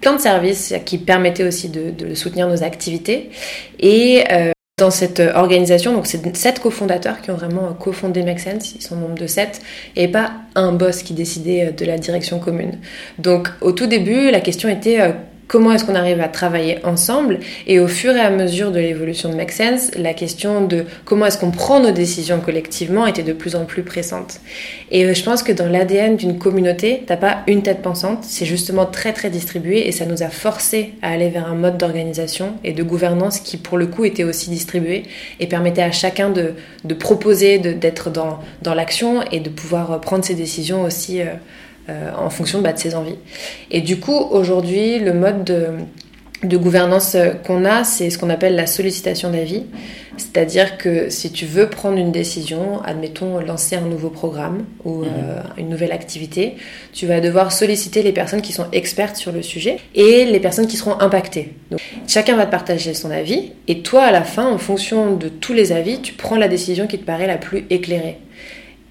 plein 0.00 0.14
de 0.14 0.20
services 0.20 0.74
qui 0.84 0.98
permettaient 0.98 1.44
aussi 1.44 1.68
de, 1.68 2.14
soutenir 2.14 2.48
nos 2.48 2.62
activités. 2.62 3.30
Et 3.78 4.24
dans 4.76 4.90
cette 4.90 5.20
organisation, 5.20 5.92
donc 5.92 6.08
c'est 6.08 6.36
sept 6.36 6.58
cofondateurs 6.58 7.20
qui 7.20 7.30
ont 7.30 7.36
vraiment 7.36 7.72
cofondé 7.74 8.24
Make 8.24 8.40
Sense, 8.40 8.74
ils 8.74 8.82
sont 8.82 8.96
nombre 8.96 9.14
de 9.14 9.28
sept, 9.28 9.62
et 9.94 10.08
pas 10.08 10.32
un 10.56 10.72
boss 10.72 11.04
qui 11.04 11.14
décidait 11.14 11.70
de 11.70 11.84
la 11.84 11.96
direction 11.96 12.40
commune. 12.40 12.80
Donc 13.18 13.50
au 13.60 13.70
tout 13.70 13.86
début, 13.86 14.32
la 14.32 14.40
question 14.40 14.68
était 14.68 15.00
euh, 15.00 15.12
comment 15.48 15.72
est-ce 15.72 15.84
qu'on 15.84 15.94
arrive 15.94 16.20
à 16.20 16.28
travailler 16.28 16.78
ensemble 16.84 17.40
et 17.66 17.78
au 17.78 17.88
fur 17.88 18.14
et 18.14 18.20
à 18.20 18.30
mesure 18.30 18.72
de 18.72 18.78
l'évolution 18.78 19.28
de 19.28 19.34
Make 19.34 19.52
Sense, 19.52 19.90
la 19.96 20.14
question 20.14 20.66
de 20.66 20.84
comment 21.04 21.26
est-ce 21.26 21.38
qu'on 21.38 21.50
prend 21.50 21.80
nos 21.80 21.90
décisions 21.90 22.40
collectivement 22.40 23.06
était 23.06 23.22
de 23.22 23.32
plus 23.32 23.56
en 23.56 23.64
plus 23.64 23.82
pressante. 23.82 24.40
Et 24.90 25.04
euh, 25.04 25.14
je 25.14 25.22
pense 25.22 25.42
que 25.42 25.52
dans 25.52 25.66
l'ADN 25.66 26.16
d'une 26.16 26.38
communauté, 26.38 27.02
t'as 27.06 27.16
pas 27.16 27.38
une 27.46 27.62
tête 27.62 27.82
pensante, 27.82 28.20
c'est 28.22 28.46
justement 28.46 28.86
très 28.86 29.12
très 29.12 29.30
distribué 29.30 29.86
et 29.86 29.92
ça 29.92 30.06
nous 30.06 30.22
a 30.22 30.28
forcé 30.28 30.94
à 31.02 31.10
aller 31.10 31.28
vers 31.28 31.46
un 31.46 31.54
mode 31.54 31.78
d'organisation 31.78 32.54
et 32.64 32.72
de 32.72 32.82
gouvernance 32.82 33.40
qui 33.40 33.56
pour 33.56 33.78
le 33.78 33.86
coup 33.86 34.04
était 34.04 34.24
aussi 34.24 34.50
distribué 34.50 35.04
et 35.40 35.46
permettait 35.46 35.82
à 35.82 35.92
chacun 35.92 36.30
de, 36.30 36.54
de 36.84 36.94
proposer, 36.94 37.58
d'être 37.58 38.10
dans, 38.10 38.38
dans 38.62 38.74
l'action 38.74 39.22
et 39.30 39.40
de 39.40 39.50
pouvoir 39.50 40.00
prendre 40.00 40.24
ses 40.24 40.34
décisions 40.34 40.82
aussi. 40.82 41.20
Euh, 41.20 41.26
euh, 41.88 42.10
en 42.16 42.30
fonction 42.30 42.60
bah, 42.62 42.72
de 42.72 42.78
ses 42.78 42.94
envies. 42.94 43.18
Et 43.70 43.80
du 43.80 44.00
coup, 44.00 44.16
aujourd'hui, 44.30 44.98
le 44.98 45.12
mode 45.12 45.44
de, 45.44 46.56
gouvernance 46.56 47.16
qu'on 47.46 47.64
a, 47.64 47.84
c'est 47.84 48.10
ce 48.10 48.18
qu'on 48.18 48.30
appelle 48.30 48.54
la 48.54 48.66
sollicitation 48.66 49.30
d'avis. 49.30 49.64
C'est-à-dire 50.16 50.78
que 50.78 51.10
si 51.10 51.30
tu 51.30 51.44
veux 51.44 51.68
prendre 51.68 51.98
une 51.98 52.12
décision, 52.12 52.80
admettons 52.82 53.38
lancer 53.40 53.76
un 53.76 53.82
nouveau 53.82 54.10
programme 54.10 54.64
ou 54.84 55.00
mhm. 55.00 55.04
euh, 55.06 55.40
une 55.58 55.68
nouvelle 55.68 55.92
activité, 55.92 56.54
tu 56.92 57.06
vas 57.06 57.20
devoir 57.20 57.52
solliciter 57.52 58.02
les 58.02 58.12
personnes 58.12 58.40
qui 58.40 58.52
sont 58.52 58.66
expertes 58.72 59.16
sur 59.16 59.32
le 59.32 59.42
sujet 59.42 59.78
et 59.94 60.24
les 60.24 60.40
personnes 60.40 60.66
qui 60.66 60.76
seront 60.76 60.98
impactées. 61.00 61.52
Donc, 61.70 61.80
chacun 62.06 62.36
va 62.36 62.46
te 62.46 62.50
partager 62.50 62.94
son 62.94 63.10
avis 63.10 63.52
et 63.68 63.80
toi, 63.80 64.04
à 64.04 64.12
la 64.12 64.22
fin, 64.22 64.46
en 64.46 64.58
fonction 64.58 65.16
de 65.16 65.28
tous 65.28 65.52
les 65.52 65.72
avis, 65.72 66.00
tu 66.00 66.14
prends 66.14 66.36
la 66.36 66.48
décision 66.48 66.86
qui 66.86 66.98
te 66.98 67.04
paraît 67.04 67.26
la 67.26 67.36
plus 67.36 67.66
éclairée. 67.70 68.18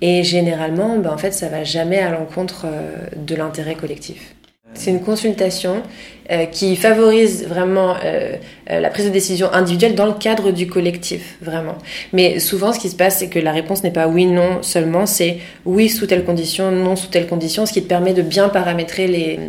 Et 0.06 0.22
généralement, 0.26 0.98
ben, 0.98 1.12
en 1.12 1.18
fait, 1.18 1.32
ça 1.32 1.48
va 1.48 1.64
jamais 1.64 2.00
à 2.00 2.12
l'encontre 2.12 2.66
euh, 2.66 3.08
de 3.16 3.36
l'intérêt 3.36 3.76
collectif. 3.76 4.36
C'est 4.74 4.92
une 4.92 5.00
consultation 5.00 5.82
euh, 6.30 6.46
qui 6.46 6.76
favorise 6.76 7.48
vraiment 7.48 7.96
euh, 8.04 8.36
la 8.68 8.90
prise 8.90 9.06
de 9.06 9.12
décision 9.12 9.54
individuelle 9.54 9.96
dans 9.96 10.08
le 10.08 10.14
cadre 10.14 10.52
du 10.52 10.68
collectif, 10.68 11.38
vraiment. 11.42 11.78
Mais 12.12 12.40
souvent, 12.40 12.74
ce 12.74 12.80
qui 12.80 12.90
se 12.90 12.98
passe, 12.98 13.20
c'est 13.20 13.30
que 13.30 13.40
la 13.40 13.54
réponse 13.54 13.82
n'est 13.84 13.92
pas 13.92 14.10
oui, 14.10 14.26
non 14.26 14.62
seulement, 14.62 15.06
c'est 15.06 15.38
oui 15.64 15.88
sous 15.88 16.06
telle 16.06 16.26
condition, 16.26 16.70
non 16.70 16.98
sous 16.98 17.08
telle 17.08 17.28
condition, 17.28 17.66
ce 17.66 17.72
qui 17.72 17.82
te 17.82 17.88
permet 17.88 18.14
de 18.14 18.24
bien 18.24 18.50
paramétrer 18.50 19.08
les, 19.08 19.40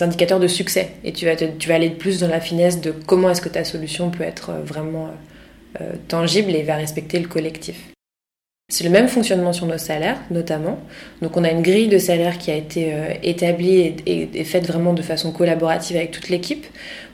indicateurs 0.00 0.40
de 0.40 0.48
succès. 0.48 0.88
Et 1.04 1.12
tu 1.12 1.24
vas, 1.24 1.36
tu 1.36 1.68
vas 1.68 1.76
aller 1.76 1.90
plus 1.90 2.18
dans 2.18 2.28
la 2.28 2.40
finesse 2.40 2.80
de 2.80 2.90
comment 2.90 3.30
est-ce 3.30 3.42
que 3.42 3.48
ta 3.48 3.62
solution 3.62 4.10
peut 4.10 4.24
être 4.24 4.50
vraiment 4.64 5.10
tangible 6.08 6.50
et 6.56 6.64
va 6.64 6.74
respecter 6.74 7.20
le 7.20 7.28
collectif. 7.28 7.76
C'est 8.70 8.84
le 8.84 8.90
même 8.90 9.08
fonctionnement 9.08 9.52
sur 9.52 9.66
nos 9.66 9.76
salaires, 9.76 10.16
notamment. 10.30 10.78
Donc, 11.20 11.36
on 11.36 11.44
a 11.44 11.50
une 11.50 11.60
grille 11.60 11.88
de 11.88 11.98
salaire 11.98 12.38
qui 12.38 12.50
a 12.50 12.54
été 12.54 12.94
établie 13.22 13.94
et, 14.06 14.44
faite 14.44 14.66
vraiment 14.66 14.94
de 14.94 15.02
façon 15.02 15.32
collaborative 15.32 15.96
avec 15.96 16.12
toute 16.12 16.30
l'équipe 16.30 16.66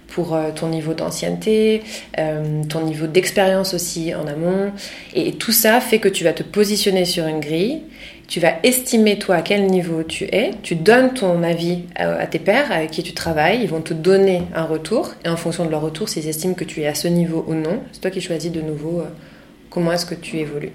pour 0.07 0.39
ton 0.55 0.69
niveau 0.69 0.95
d'ancienneté, 0.95 1.83
ton 2.69 2.83
niveau 2.83 3.07
d'expérience 3.07 3.73
aussi 3.73 4.15
en 4.15 4.27
amont. 4.27 4.71
Et 5.15 5.33
tout 5.33 5.51
ça 5.51 5.81
fait 5.81 5.99
que 5.99 6.09
tu 6.09 6.25
vas 6.25 6.35
te 6.35 6.43
positionner 6.43 7.07
sur 7.07 7.27
une 7.27 7.41
grille 7.41 7.81
tu 8.27 8.41
vas 8.41 8.55
estimer 8.63 9.19
toi 9.19 9.37
à 9.37 9.43
quel 9.43 9.67
niveau 9.67 10.03
tu 10.03 10.25
es, 10.25 10.51
tu 10.63 10.75
donnes 10.75 11.15
ton 11.15 11.43
avis 11.43 11.85
à, 11.95 12.27
tes 12.27 12.39
pairs 12.39 12.73
avec 12.73 12.91
qui 12.91 13.03
tu 13.03 13.13
travailles, 13.13 13.61
ils 13.63 13.69
vont 13.69 13.81
te 13.81 13.95
donner 13.95 14.43
un 14.55 14.65
retour, 14.65 15.15
et 15.25 15.29
en 15.29 15.37
fonction 15.37 15.65
de 15.65 15.71
leur 15.71 15.81
retour, 15.81 16.09
s'ils 16.09 16.29
estiment 16.29 16.55
que 16.55 16.65
tu 16.65 16.83
es 16.83 16.87
à 16.87 16.95
ce 16.95 17.09
niveau 17.09 17.45
ou 17.47 17.55
non, 17.55 17.83
c'est 17.93 18.01
toi 18.01 18.11
qui 18.11 18.21
choisis 18.21 18.51
de 18.51 18.61
nouveau 18.61 19.01
euh, 19.01 19.09
comment 19.71 19.93
est-ce 19.93 20.07
que 20.07 20.15
tu 20.15 20.39
évolues. 20.39 20.73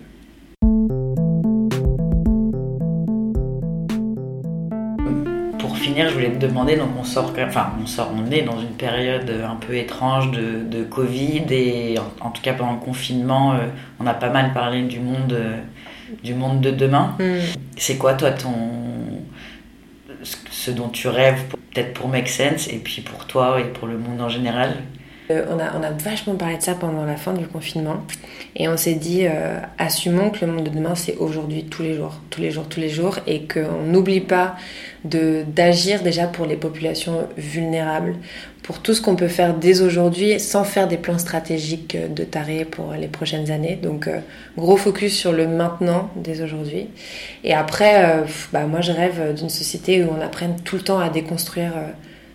Finir, 5.91 6.09
je 6.09 6.13
voulais 6.13 6.31
te 6.31 6.45
demander, 6.45 6.77
donc 6.77 6.89
on 6.99 7.03
sort, 7.03 7.33
enfin 7.45 7.73
on 7.81 7.85
sort, 7.85 8.11
on 8.15 8.31
est 8.31 8.43
dans 8.43 8.59
une 8.59 8.75
période 8.75 9.29
un 9.29 9.55
peu 9.55 9.75
étrange 9.75 10.31
de, 10.31 10.83
Covid 10.83 11.43
et 11.51 11.95
en, 12.19 12.31
tout 12.31 12.41
cas 12.41 12.53
pendant 12.53 12.73
le 12.73 12.79
confinement, 12.79 13.53
euh, 13.53 13.67
on 13.99 14.07
a 14.07 14.13
pas 14.13 14.29
mal 14.29 14.53
parlé 14.53 14.83
du 14.83 14.99
monde. 14.99 15.33
Euh, 15.33 15.57
du 16.23 16.33
monde 16.33 16.59
de 16.59 16.71
demain. 16.71 17.15
Hmm. 17.19 17.39
C'est 17.77 17.97
quoi 17.97 18.15
toi 18.15 18.31
ton 18.31 18.51
ce 20.23 20.71
dont 20.71 20.89
tu 20.89 21.07
rêves 21.07 21.45
peut-être 21.45 21.93
pour 21.93 22.09
Make 22.09 22.27
Sense 22.27 22.67
et 22.67 22.77
puis 22.77 23.01
pour 23.01 23.25
toi 23.27 23.61
et 23.61 23.63
pour 23.63 23.87
le 23.87 23.97
monde 23.97 24.19
en 24.19 24.27
général? 24.27 24.75
Euh, 25.31 25.45
on, 25.49 25.83
a, 25.83 25.91
vachement 25.91 26.35
parlé 26.35 26.57
de 26.57 26.61
ça 26.61 26.75
pendant 26.75 27.05
la 27.05 27.15
fin 27.15 27.33
du 27.33 27.47
confinement 27.47 28.03
et 28.55 28.67
on 28.67 28.77
s'est 28.77 28.95
dit 28.95 29.21
euh, 29.23 29.59
assumons 29.77 30.29
que 30.29 30.45
le 30.45 30.51
monde 30.51 30.65
de 30.65 30.69
demain 30.69 30.95
c'est 30.95 31.15
aujourd'hui 31.17 31.65
tous 31.65 31.81
les 31.83 31.95
jours, 31.95 32.19
tous 32.29 32.41
les 32.41 32.51
jours, 32.51 32.67
tous 32.67 32.79
les 32.79 32.89
jours 32.89 33.17
et 33.27 33.47
qu'on 33.47 33.83
n'oublie 33.83 34.21
pas 34.21 34.55
d'agir 35.03 36.03
déjà 36.03 36.27
pour 36.27 36.45
les 36.45 36.55
populations 36.55 37.27
vulnérables, 37.37 38.15
pour 38.61 38.79
tout 38.79 38.93
ce 38.93 39.01
qu'on 39.01 39.15
peut 39.15 39.27
faire 39.27 39.55
dès 39.55 39.81
aujourd'hui 39.81 40.39
sans 40.39 40.63
faire 40.63 40.87
des 40.87 40.97
plans 40.97 41.17
stratégiques 41.17 41.97
de 42.13 42.23
taré 42.23 42.65
pour 42.65 42.93
les 42.93 43.07
prochaines 43.07 43.49
années. 43.49 43.79
Donc 43.81 44.07
euh, 44.07 44.19
gros 44.57 44.77
focus 44.77 45.17
sur 45.17 45.31
le 45.31 45.47
maintenant 45.47 46.11
dès 46.15 46.41
aujourd'hui. 46.41 46.87
Et 47.43 47.53
après, 47.53 48.23
bah, 48.53 48.65
moi 48.67 48.81
je 48.81 48.91
rêve 48.91 49.33
d'une 49.33 49.49
société 49.49 50.03
où 50.03 50.09
on 50.15 50.21
apprenne 50.21 50.55
tout 50.63 50.75
le 50.75 50.83
temps 50.83 50.99
à 50.99 51.09
déconstruire 51.09 51.73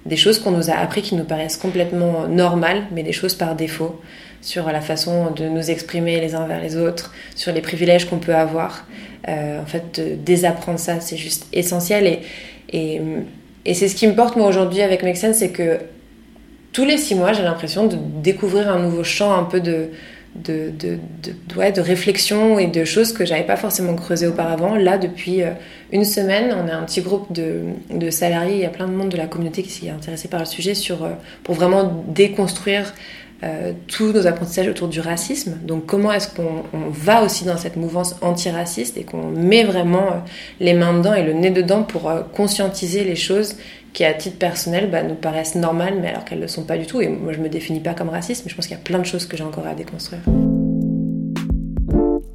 des 0.09 0.17
choses 0.17 0.39
qu'on 0.39 0.51
nous 0.51 0.71
a 0.71 0.75
appris 0.75 1.03
qui 1.03 1.15
nous 1.15 1.25
paraissent 1.25 1.57
complètement 1.57 2.27
normales, 2.29 2.85
mais 2.93 3.03
des 3.03 3.13
choses 3.13 3.35
par 3.35 3.55
défaut, 3.55 4.01
sur 4.41 4.67
la 4.71 4.81
façon 4.81 5.31
de 5.31 5.49
nous 5.49 5.71
exprimer 5.71 6.21
les 6.21 6.35
uns 6.35 6.47
vers 6.47 6.61
les 6.61 6.77
autres, 6.77 7.13
sur 7.35 7.53
les 7.53 7.61
privilèges 7.61 8.07
qu'on 8.07 8.19
peut 8.19 8.35
avoir. 8.35 8.87
Euh, 9.29 9.61
en 9.61 9.67
fait, 9.67 10.01
désapprendre 10.25 10.79
ça, 10.79 11.01
c'est 11.01 11.17
juste 11.17 11.47
essentiel. 11.53 12.07
Et, 12.07 12.21
et, 12.73 13.01
et 13.65 13.75
c'est 13.75 13.89
ce 13.89 13.97
qui 13.97 14.07
me 14.07 14.15
porte 14.15 14.37
moi 14.37 14.47
aujourd'hui 14.47 14.83
avec 14.83 15.03
Make 15.03 15.17
c'est 15.17 15.51
que 15.51 15.81
tous 16.73 16.85
les 16.85 16.99
six 16.99 17.15
mois, 17.15 17.33
j'ai 17.33 17.43
l'impression 17.43 17.87
de 17.87 17.97
découvrir 18.23 18.71
un 18.71 18.79
nouveau 18.79 19.03
champ 19.03 19.35
un 19.35 19.45
peu 19.45 19.61
de, 19.61 19.89
de, 20.45 20.71
de, 20.71 20.99
de, 21.23 21.71
de 21.73 21.81
réflexion 21.81 22.59
et 22.59 22.67
de 22.67 22.85
choses 22.85 23.13
que 23.13 23.25
j'avais 23.25 23.45
pas 23.45 23.57
forcément 23.57 23.95
creusées 23.95 24.27
auparavant. 24.27 24.75
Là, 24.75 24.99
depuis 24.99 25.43
euh, 25.43 25.51
une 25.93 26.05
semaine, 26.05 26.55
on 26.57 26.69
a 26.69 26.75
un 26.75 26.83
petit 26.83 27.01
groupe 27.01 27.33
de, 27.33 27.63
de, 27.91 28.11
salariés, 28.11 28.57
il 28.57 28.61
y 28.61 28.67
a 28.67 28.71
plein 28.71 28.87
de 28.87 28.93
monde 28.93 29.09
de 29.09 29.17
la 29.17 29.27
communauté 29.27 29.63
qui 29.63 29.87
est 29.87 29.91
intéressé 29.91 30.29
par 30.29 30.41
le 30.41 30.47
sujet 30.47 30.75
sur, 30.75 31.05
euh, 31.05 31.11
pour 31.43 31.55
vraiment 31.55 32.05
déconstruire 32.09 32.95
euh, 33.45 33.73
tous 33.87 34.13
nos 34.13 34.27
apprentissages 34.27 34.69
autour 34.69 34.89
du 34.89 35.01
racisme. 35.01 35.59
Donc 35.63 35.87
comment 35.87 36.13
est-ce 36.13 36.29
qu'on 36.29 36.65
va 36.91 37.23
aussi 37.23 37.45
dans 37.45 37.59
cette 37.59 37.77
mouvance 37.77 38.17
antiraciste 38.23 38.97
et 38.97 39.05
qu'on 39.05 39.31
met 39.31 39.65
vraiment 39.65 40.23
les 40.59 40.73
mains 40.73 40.95
dedans 40.95 41.13
et 41.13 41.23
le 41.23 41.35
nez 41.35 41.51
dedans 41.51 41.83
pour 41.83 42.11
conscientiser 42.33 43.05
les 43.05 43.17
choses 43.17 43.57
qui, 43.97 44.05
à 44.05 44.13
titre 44.13 44.37
personnel, 44.37 44.91
bah, 44.93 45.03
nous 45.03 45.15
paraissent 45.15 45.55
normales, 45.55 45.95
mais 46.03 46.09
alors 46.09 46.27
qu'elles 46.27 46.37
ne 46.37 46.43
le 46.43 46.49
sont 46.49 46.65
pas 46.65 46.77
du 46.77 46.85
tout. 46.85 47.01
Et 47.01 47.09
moi, 47.09 47.33
je 47.33 47.41
me 47.41 47.49
définis 47.49 47.81
pas 47.81 47.95
comme 47.95 48.11
raciste, 48.11 48.43
mais 48.45 48.51
je 48.51 48.55
pense 48.55 48.67
qu'il 48.67 48.77
y 48.77 48.79
a 48.79 48.83
plein 48.83 48.99
de 48.99 49.07
choses 49.07 49.25
que 49.25 49.39
j'ai 49.39 49.43
encore 49.43 49.67
à 49.67 49.75
déconstruire. 49.75 50.21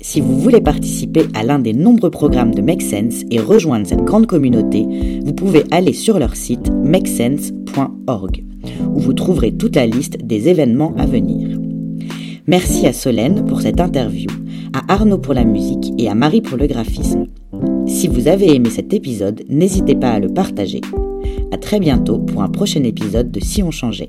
Si 0.01 0.21
vous 0.21 0.39
voulez 0.39 0.59
participer 0.59 1.27
à 1.35 1.43
l'un 1.43 1.59
des 1.59 1.73
nombreux 1.73 2.09
programmes 2.09 2.55
de 2.55 2.63
Make 2.63 2.81
Sense 2.81 3.21
et 3.29 3.39
rejoindre 3.39 3.85
cette 3.85 4.03
grande 4.03 4.25
communauté, 4.25 4.87
vous 5.23 5.33
pouvez 5.33 5.63
aller 5.69 5.93
sur 5.93 6.17
leur 6.17 6.35
site 6.35 6.71
makesense.org, 6.71 8.43
où 8.95 8.99
vous 8.99 9.13
trouverez 9.13 9.51
toute 9.51 9.75
la 9.75 9.85
liste 9.85 10.17
des 10.17 10.49
événements 10.49 10.95
à 10.97 11.05
venir. 11.05 11.59
Merci 12.47 12.87
à 12.87 12.93
Solène 12.93 13.45
pour 13.45 13.61
cette 13.61 13.79
interview, 13.79 14.31
à 14.73 14.91
Arnaud 14.91 15.19
pour 15.19 15.35
la 15.35 15.43
musique 15.43 15.93
et 15.99 16.09
à 16.09 16.15
Marie 16.15 16.41
pour 16.41 16.57
le 16.57 16.65
graphisme. 16.65 17.27
Si 17.85 18.07
vous 18.07 18.27
avez 18.27 18.55
aimé 18.55 18.71
cet 18.71 18.95
épisode, 18.95 19.43
n'hésitez 19.47 19.93
pas 19.93 20.13
à 20.13 20.19
le 20.19 20.29
partager. 20.29 20.81
À 21.51 21.57
très 21.57 21.79
bientôt 21.79 22.19
pour 22.19 22.43
un 22.43 22.49
prochain 22.49 22.83
épisode 22.83 23.31
de 23.31 23.39
Si 23.39 23.63
on 23.63 23.71
changeait. 23.71 24.07